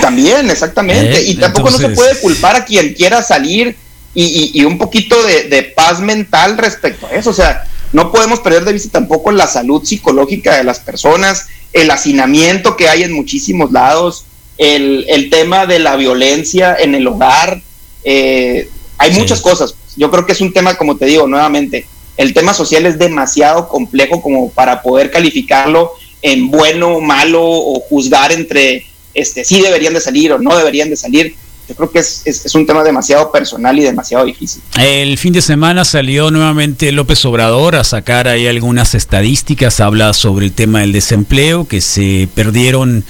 También, 0.00 0.50
exactamente. 0.50 1.18
Eh, 1.18 1.30
y 1.30 1.34
tampoco 1.36 1.70
no 1.70 1.78
se 1.78 1.90
puede 1.90 2.18
culpar 2.20 2.56
a 2.56 2.64
quien 2.64 2.94
quiera 2.94 3.22
salir 3.22 3.76
y, 4.14 4.64
un 4.64 4.78
poquito 4.78 5.16
de, 5.24 5.62
paz 5.74 6.00
mental 6.00 6.58
respecto 6.58 7.06
a 7.06 7.12
eso. 7.12 7.30
O 7.30 7.34
sea, 7.34 7.64
no 7.92 8.12
podemos 8.12 8.40
perder 8.40 8.64
de 8.64 8.72
vista 8.72 8.90
tampoco 8.90 9.30
la 9.32 9.46
salud 9.46 9.84
psicológica 9.84 10.56
de 10.56 10.64
las 10.64 10.80
personas, 10.80 11.46
el 11.72 11.90
hacinamiento 11.90 12.76
que 12.76 12.88
hay 12.88 13.02
en 13.02 13.12
muchísimos 13.12 13.72
lados, 13.72 14.24
el, 14.58 15.28
tema 15.30 15.66
de 15.66 15.78
la 15.78 15.96
violencia 15.96 16.76
en 16.78 16.94
el 16.94 17.06
hogar. 17.06 17.62
Eh, 18.04 18.68
hay 18.98 19.12
muchas 19.12 19.40
cosas. 19.40 19.74
Yo 19.96 20.10
creo 20.10 20.26
que 20.26 20.32
es 20.32 20.40
un 20.40 20.52
tema, 20.52 20.76
como 20.76 20.96
te 20.96 21.06
digo 21.06 21.26
nuevamente, 21.26 21.86
el 22.16 22.34
tema 22.34 22.54
social 22.54 22.86
es 22.86 22.98
demasiado 22.98 23.68
complejo 23.68 24.20
como 24.20 24.50
para 24.50 24.82
poder 24.82 25.10
calificarlo 25.10 25.92
en 26.20 26.50
bueno, 26.50 27.00
malo 27.00 27.42
o 27.42 27.80
juzgar 27.80 28.32
entre 28.32 28.86
este, 29.14 29.44
si 29.44 29.60
deberían 29.60 29.94
de 29.94 30.00
salir 30.00 30.32
o 30.32 30.38
no 30.38 30.56
deberían 30.56 30.90
de 30.90 30.96
salir. 30.96 31.34
Yo 31.68 31.76
creo 31.76 31.90
que 31.90 32.00
es, 32.00 32.22
es, 32.24 32.54
un 32.56 32.66
tema 32.66 32.82
demasiado 32.82 33.30
personal 33.30 33.78
y 33.78 33.82
demasiado 33.82 34.24
difícil. 34.24 34.60
El 34.78 35.16
fin 35.16 35.32
de 35.32 35.40
semana 35.40 35.84
salió 35.84 36.30
nuevamente 36.32 36.90
López 36.90 37.24
Obrador 37.24 37.76
a 37.76 37.84
sacar 37.84 38.26
ahí 38.26 38.48
algunas 38.48 38.96
estadísticas, 38.96 39.78
habla 39.78 40.12
sobre 40.12 40.46
el 40.46 40.52
tema 40.52 40.80
del 40.80 40.90
desempleo, 40.90 41.68
que 41.68 41.80
se 41.80 42.28
perdieron 42.34 43.04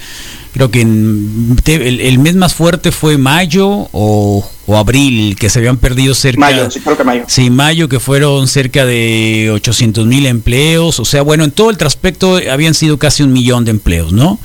creo 0.53 0.69
que 0.69 0.81
el, 0.81 2.19
mes 2.19 2.35
más 2.35 2.53
fuerte 2.53 2.91
fue 2.91 3.17
mayo 3.17 3.89
o, 3.91 4.47
abril, 4.67 5.35
que 5.35 5.49
se 5.49 5.59
habían 5.59 5.77
perdido 5.77 6.13
cerca... 6.13 6.39
Mayo, 6.39 6.71
sí, 6.71 6.79
creo 6.79 6.95
que 6.95 7.03
mayo. 7.03 7.25
Sí, 7.27 7.49
mayo, 7.49 7.89
que 7.89 7.99
fueron 7.99 8.47
cerca 8.47 8.85
de 8.85 9.49
800 9.51 10.05
mil 10.05 10.25
empleos, 10.25 10.99
o 10.99 11.05
sea, 11.05 11.23
bueno, 11.23 11.43
en 11.43 11.51
todo 11.51 11.69
el 11.69 11.77
traspecto 11.77 12.39
habían 12.49 12.73
sido 12.73 12.97
casi 12.97 13.23
un 13.23 13.33
millón 13.33 13.65
de 13.65 13.71
empleos, 13.71 14.13
¿no? 14.13 14.39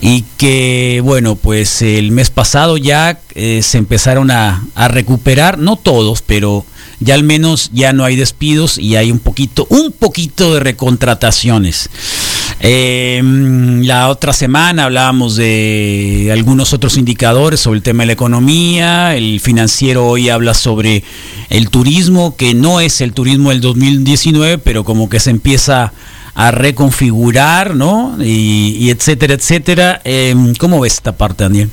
Y 0.00 0.24
que, 0.38 1.00
bueno, 1.04 1.36
pues 1.36 1.82
el 1.82 2.10
mes 2.10 2.30
pasado 2.30 2.78
ya 2.78 3.20
eh, 3.34 3.60
se 3.62 3.78
empezaron 3.78 4.30
a, 4.30 4.66
a 4.74 4.88
recuperar, 4.88 5.58
no 5.58 5.76
todos, 5.76 6.22
pero 6.22 6.64
ya 7.00 7.14
al 7.14 7.22
menos 7.22 7.70
ya 7.72 7.92
no 7.92 8.04
hay 8.04 8.16
despidos 8.16 8.78
y 8.78 8.96
hay 8.96 9.12
un 9.12 9.18
poquito, 9.18 9.66
un 9.70 9.92
poquito 9.92 10.54
de 10.54 10.60
recontrataciones. 10.60 11.90
Eh, 12.60 13.20
la 13.84 14.08
otra 14.08 14.32
semana 14.32 14.84
hablábamos 14.84 15.36
de 15.36 16.30
algunos 16.32 16.72
otros 16.72 16.96
indicadores 16.96 17.60
sobre 17.60 17.76
el 17.76 17.82
tema 17.82 18.02
de 18.02 18.08
la 18.08 18.12
economía. 18.14 19.14
El 19.14 19.40
financiero 19.40 20.06
hoy 20.06 20.28
habla 20.28 20.54
sobre 20.54 21.04
el 21.50 21.70
turismo, 21.70 22.36
que 22.36 22.54
no 22.54 22.80
es 22.80 23.00
el 23.00 23.12
turismo 23.12 23.50
del 23.50 23.60
2019, 23.60 24.58
pero 24.58 24.84
como 24.84 25.08
que 25.08 25.20
se 25.20 25.30
empieza 25.30 25.92
a 26.34 26.50
reconfigurar, 26.50 27.74
¿no? 27.74 28.16
Y, 28.20 28.90
etcétera, 28.90 29.34
etcétera. 29.34 30.00
Eh, 30.04 30.34
¿Cómo 30.58 30.80
ves 30.80 30.94
esta 30.94 31.16
parte, 31.16 31.44
Daniel? 31.44 31.70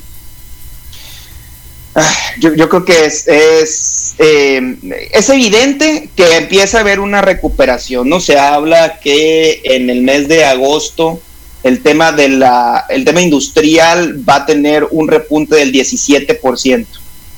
Ah, 1.96 2.14
yo, 2.40 2.52
creo 2.54 2.84
que 2.84 3.06
es, 3.06 4.05
eh, 4.18 4.78
es, 5.12 5.30
evidente 5.30 6.10
que 6.16 6.38
empieza 6.38 6.78
a 6.78 6.82
haber 6.82 7.00
una 7.00 7.22
recuperación, 7.22 8.08
¿no? 8.08 8.20
Se 8.20 8.40
habla 8.40 9.00
que 9.00 9.62
en 9.66 9.90
el 9.90 10.02
mes 10.04 10.28
de 10.28 10.46
agosto 10.46 11.20
el 11.64 11.82
tema, 11.82 12.12
de 12.12 12.30
la, 12.30 12.86
el 12.90 13.04
tema 13.04 13.22
industrial 13.22 14.24
va 14.28 14.36
a 14.36 14.46
tener 14.46 14.88
un 14.92 15.08
repunte 15.08 15.56
del 15.56 15.74
17%. 15.74 16.86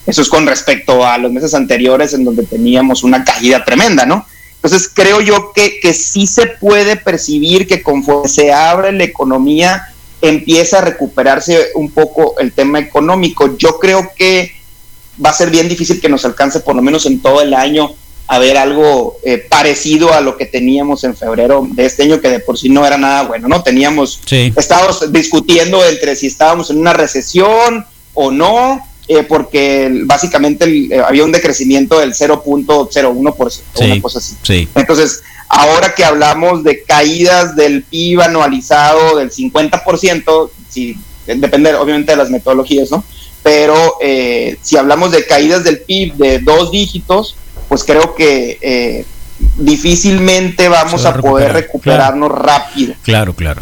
Eso 0.06 0.22
es 0.22 0.30
con 0.30 0.46
respecto 0.46 1.06
a 1.06 1.18
los 1.18 1.32
meses 1.32 1.54
anteriores 1.54 2.13
en 2.13 2.24
donde 2.24 2.44
teníamos 2.44 3.04
una 3.04 3.24
caída 3.24 3.66
tremenda, 3.66 4.06
¿no? 4.06 4.26
Entonces 4.56 4.90
creo 4.94 5.22
yo 5.22 5.54
que, 5.54 5.80
que 5.80 5.94
sí 5.94 6.28
se 6.28 6.48
puede 6.48 6.96
percibir 6.96 7.68
que 7.68 7.82
conforme 7.82 8.28
se 8.28 8.52
abre 8.52 8.92
la 8.92 9.04
economía, 9.04 9.88
empieza 10.22 10.80
a 10.80 10.82
recuperarse 10.82 11.70
un 11.76 11.92
poco 11.92 12.36
el 12.40 12.52
tema 12.52 12.80
económico. 12.80 13.58
Yo 13.58 13.80
creo 13.80 14.12
que 14.16 14.57
va 15.23 15.30
a 15.30 15.34
ser 15.34 15.49
bien 15.49 15.67
difícil 15.69 15.99
que 15.99 16.10
nos 16.10 16.25
alcance 16.25 16.60
por 16.60 16.75
lo 16.75 16.82
menos 16.82 17.06
en 17.06 17.19
todo 17.19 17.41
el 17.41 17.53
año 17.53 17.93
a 18.30 18.39
ver 18.39 18.58
algo 18.58 19.17
eh, 19.23 19.38
parecido 19.38 20.13
a 20.13 20.19
lo 20.19 20.36
que 20.36 20.45
teníamos 20.45 21.06
en 21.06 21.15
febrero 21.15 21.65
de 21.71 21.86
este 21.86 22.03
año, 22.03 22.19
que 22.19 22.30
de 22.30 22.39
por 22.41 22.58
sí 22.58 22.67
no 22.67 22.86
era 22.86 22.97
nada 22.97 23.23
bueno, 23.23 23.47
¿no? 23.47 23.63
Teníamos, 23.63 24.19
estábamos 24.30 25.13
discutiendo 25.13 25.86
entre 25.86 26.13
si 26.17 26.27
estábamos 26.27 26.69
en 26.69 26.77
una 26.77 26.91
recesión 26.91 27.86
o 28.13 28.30
no, 28.30 28.86
eh, 29.08 29.23
porque 29.23 29.89
básicamente 30.03 30.65
eh, 30.65 31.01
había 31.01 31.23
un 31.23 31.32
decrecimiento 31.32 31.99
del 31.99 32.13
0.01%, 32.13 33.15
una 33.15 34.01
cosa 34.01 34.19
así. 34.19 34.36
Entonces, 34.75 35.23
Ahora 35.49 35.95
que 35.95 36.03
hablamos 36.03 36.63
de 36.63 36.84
caídas 36.84 37.56
del 37.56 37.84
PIB 37.84 38.21
anualizado 38.21 39.17
del 39.17 39.32
50%, 39.32 40.49
si, 40.69 40.97
depende 41.25 41.73
obviamente 41.75 42.12
de 42.12 42.17
las 42.17 42.30
metodologías, 42.30 42.91
¿no? 42.91 43.03
Pero 43.47 43.95
eh, 44.01 44.57
si 44.62 44.75
hablamos 44.75 45.13
de 45.13 45.25
caídas 45.25 45.63
del 45.63 45.79
PIB 45.79 46.15
de 46.15 46.39
dos 46.39 46.69
dígitos, 46.69 47.38
pues 47.69 47.86
creo 47.86 48.13
que 48.13 48.57
eh, 48.62 49.05
difícilmente 49.55 50.67
vamos 50.67 51.05
a, 51.05 51.13
poder 51.15 51.53
recuperarnos 51.53 52.29
rápido. 52.29 52.95
Claro, 53.03 53.33
claro. 53.33 53.62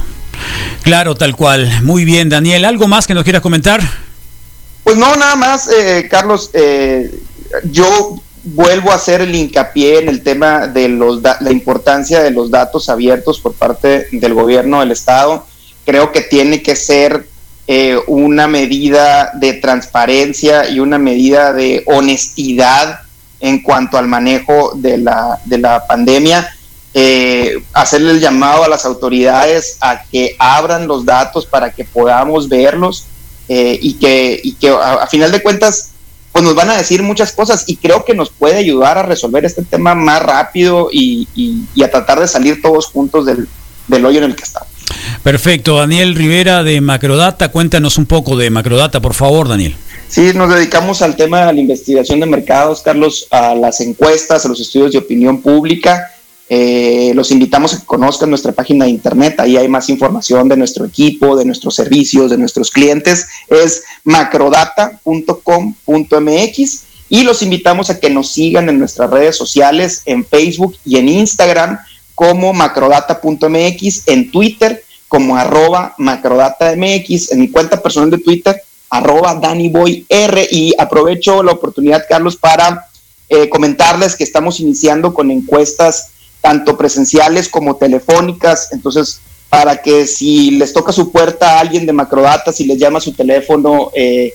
Claro, 0.81 1.13
tal 1.13 1.35
cual. 1.35 1.83
Muy 1.83 2.03
bien, 2.03 2.29
Daniel. 2.29 2.65
¿Algo 2.65 2.87
más 2.87 3.05
que 3.05 3.13
nos 3.13 3.23
quieras 3.23 3.43
comentar? 3.43 3.79
Pues 4.83 4.97
no, 4.97 5.15
nada 5.17 5.35
más, 5.35 5.69
eh, 5.71 6.07
Carlos. 6.09 6.49
yo 7.65 8.19
vuelvo 8.43 8.91
a 8.91 8.95
hacer 8.95 9.21
el 9.21 9.35
hincapié 9.35 9.99
en 9.99 10.09
el 10.09 10.23
tema 10.23 10.65
de 10.65 10.89
los 10.89 11.21
la 11.21 11.51
importancia 11.51 12.23
de 12.23 12.31
los 12.31 12.49
datos 12.49 12.89
abiertos 12.89 13.39
por 13.39 13.53
parte 13.53 14.07
del 14.11 14.33
gobierno 14.33 14.79
del 14.79 14.89
estado. 14.89 15.45
Creo 15.85 16.11
que 16.11 16.21
tiene 16.21 16.63
que 16.63 16.75
ser 16.75 17.34
eh, 17.67 17.97
una 18.07 18.47
medida 18.47 19.31
de 19.33 19.53
transparencia 19.53 20.69
y 20.69 20.79
una 20.79 20.97
medida 20.97 21.53
de 21.53 21.83
honestidad 21.87 23.01
en 23.39 23.61
cuanto 23.61 23.97
al 23.97 24.07
manejo 24.07 24.73
de 24.75 24.97
la, 24.97 25.39
de 25.45 25.57
la 25.57 25.85
pandemia. 25.87 26.49
Eh, 26.93 27.61
hacerle 27.73 28.11
el 28.11 28.21
llamado 28.21 28.63
a 28.63 28.69
las 28.69 28.85
autoridades 28.85 29.77
a 29.81 30.03
que 30.03 30.35
abran 30.39 30.87
los 30.87 31.05
datos 31.05 31.45
para 31.45 31.73
que 31.73 31.83
podamos 31.83 32.47
verlos 32.47 33.05
eh, 33.49 33.77
y 33.81 33.95
que, 33.95 34.39
y 34.41 34.53
que 34.53 34.69
a 34.69 35.05
final 35.07 35.31
de 35.31 35.43
cuentas 35.43 35.91
pues 36.35 36.43
nos 36.43 36.53
van 36.53 36.69
a 36.69 36.75
decir 36.75 37.01
muchas 37.01 37.31
cosas 37.31 37.63
y 37.65 37.77
creo 37.77 38.03
que 38.03 38.13
nos 38.13 38.29
puede 38.29 38.57
ayudar 38.57 38.97
a 38.97 39.03
resolver 39.03 39.45
este 39.45 39.63
tema 39.63 39.95
más 39.95 40.21
rápido 40.21 40.89
y, 40.91 41.29
a 41.81 41.89
tratar 41.89 42.19
de 42.19 42.27
salir 42.27 42.61
todos 42.61 42.87
juntos 42.87 43.25
del, 43.25 44.05
hoyo 44.05 44.17
en 44.17 44.25
el 44.25 44.35
que 44.35 44.43
estamos. 44.43 44.67
Perfecto, 45.23 45.77
Daniel 45.77 46.15
Rivera 46.15 46.63
de 46.63 46.81
Macrodata, 46.81 47.49
cuéntanos 47.49 47.97
un 47.97 48.05
poco 48.05 48.37
de 48.37 48.49
Macrodata, 48.49 49.01
por 49.01 49.13
favor, 49.13 49.47
Daniel. 49.47 49.75
Sí, 50.07 50.31
nos 50.35 50.53
dedicamos 50.53 51.01
al 51.01 51.15
tema 51.15 51.45
de 51.45 51.53
la 51.53 51.59
investigación 51.59 52.19
de 52.19 52.25
mercados, 52.25 52.81
Carlos, 52.81 53.27
a 53.31 53.55
las 53.55 53.81
encuestas, 53.81 54.45
a 54.45 54.49
los 54.49 54.59
estudios 54.59 54.91
de 54.91 54.99
opinión 54.99 55.41
pública 55.41 56.11
eh, 56.47 57.11
los 57.15 57.31
invitamos 57.31 57.73
a 57.73 57.79
que 57.79 57.87
conozcan 57.87 58.29
nuestra 58.29 58.51
página 58.51 58.85
de 58.85 58.91
internet, 58.91 59.39
ahí 59.39 59.57
hay 59.57 59.67
más 59.67 59.89
información 59.89 60.47
de 60.47 60.55
nuestro 60.55 60.85
equipo, 60.85 61.35
de 61.35 61.43
nuestros 61.43 61.73
servicios, 61.73 62.29
de 62.29 62.37
nuestros 62.37 62.69
clientes, 62.69 63.25
es 63.49 63.81
macrodata.com.mx 64.03 66.83
y 67.09 67.23
los 67.23 67.41
invitamos 67.41 67.89
a 67.89 67.99
que 67.99 68.11
nos 68.11 68.31
sigan 68.31 68.69
en 68.69 68.77
nuestras 68.77 69.09
redes 69.09 69.35
sociales, 69.35 70.03
en 70.05 70.23
Facebook 70.23 70.75
y 70.85 70.97
en 70.97 71.09
Instagram 71.09 71.79
como 72.15 72.53
macrodata.mx, 72.53 74.07
en 74.07 74.31
Twitter 74.31 74.83
como 75.07 75.37
arroba 75.37 75.93
macrodatamx, 75.97 77.31
en 77.31 77.39
mi 77.39 77.49
cuenta 77.49 77.81
personal 77.81 78.09
de 78.09 78.17
Twitter 78.17 78.61
arroba 78.89 79.35
DannyBoyR 79.35 80.47
y 80.49 80.73
aprovecho 80.77 81.43
la 81.43 81.51
oportunidad, 81.51 82.05
Carlos, 82.07 82.35
para 82.35 82.87
eh, 83.29 83.49
comentarles 83.49 84.15
que 84.15 84.23
estamos 84.23 84.59
iniciando 84.59 85.13
con 85.13 85.31
encuestas 85.31 86.11
tanto 86.41 86.77
presenciales 86.77 87.49
como 87.49 87.75
telefónicas. 87.75 88.69
Entonces, 88.71 89.19
para 89.49 89.81
que 89.81 90.05
si 90.05 90.51
les 90.51 90.73
toca 90.73 90.91
su 90.91 91.11
puerta 91.11 91.53
a 91.53 91.59
alguien 91.59 91.85
de 91.85 91.93
Macrodata, 91.93 92.51
si 92.51 92.65
les 92.65 92.77
llama 92.77 92.99
su 92.99 93.13
teléfono 93.13 93.91
eh, 93.93 94.33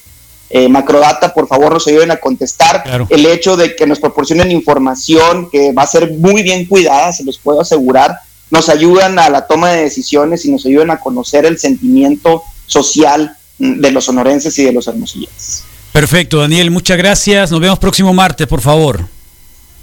eh, 0.53 0.69
Macrodata, 0.69 1.33
por 1.33 1.47
favor 1.47 1.73
nos 1.73 1.87
ayuden 1.87 2.11
a 2.11 2.17
contestar. 2.17 3.07
El 3.09 3.25
hecho 3.25 3.57
de 3.57 3.77
que 3.77 3.87
nos 3.87 4.01
proporcionen 4.01 4.51
información 4.51 5.49
que 5.49 5.73
va 5.73 5.85
a 5.85 5.87
ser 5.87 6.13
muy 6.13 6.43
bien 6.43 6.67
cuidada, 6.67 7.13
se 7.13 7.25
los 7.25 7.39
puedo 7.39 7.61
asegurar, 7.61 8.19
nos 8.51 8.69
ayudan 8.69 9.19
a 9.21 9.31
la 9.31 9.47
toma 9.47 9.71
de 9.71 9.85
decisiones 9.85 10.45
y 10.45 10.51
nos 10.51 10.67
ayudan 10.67 10.91
a 10.91 10.99
conocer 10.99 11.47
el 11.47 11.59
sentimiento 11.59 12.43
social 12.67 13.37
de 13.59 13.91
los 13.93 14.05
sonorenses 14.05 14.59
y 14.59 14.65
de 14.65 14.73
los 14.73 14.89
hermosillenses. 14.89 15.63
Perfecto, 15.93 16.39
Daniel, 16.39 16.71
muchas 16.71 16.99
gracias. 16.99 17.51
Nos 17.51 17.61
vemos 17.61 17.79
próximo 17.79 18.13
martes, 18.13 18.47
por 18.47 18.61
favor. 18.61 19.07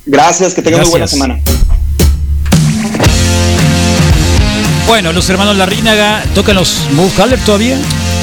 Gracias, 0.05 0.53
que 0.53 0.61
tengan 0.61 0.81
una 0.81 0.89
buena 0.89 1.07
semana. 1.07 1.39
Bueno, 4.87 5.11
los 5.11 5.29
hermanos 5.29 5.57
Larrínaga 5.57 6.23
tocan 6.33 6.55
los 6.55 6.89
Move 6.93 7.11
Color 7.15 7.39
todavía. 7.39 7.77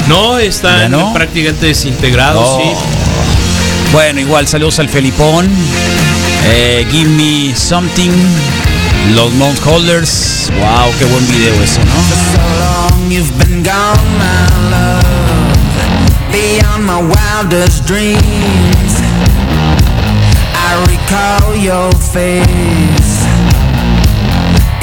No, 0.07 0.37
están 0.37 1.13
prácticamente 1.13 1.67
desintegrados, 1.67 2.61
sí. 2.61 2.69
Bueno, 3.91 4.19
igual 4.19 4.47
saludos 4.47 4.79
al 4.79 4.89
Felipón. 4.89 5.47
Eh, 6.45 6.85
give 6.91 7.09
me 7.09 7.55
something. 7.55 8.11
Los 9.13 9.33
Mount 9.33 9.59
Holders. 9.65 10.51
Wow, 10.59 10.91
qué 10.99 11.05
buen 11.05 11.27
video 11.27 11.53
eso, 11.63 11.81
¿no? 11.85 11.93
Beyond 16.31 16.85
my 16.85 17.01
wildest 17.01 17.85
dreams. 17.85 18.21
I 20.53 20.75
recall 20.87 21.55
your 21.55 21.91
face. 21.95 23.25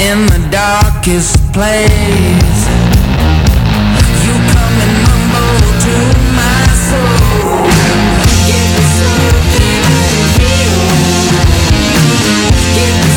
in 0.03 0.25
the 0.25 0.47
darkest 0.49 1.37
place. 1.53 2.82
Get 12.75 13.12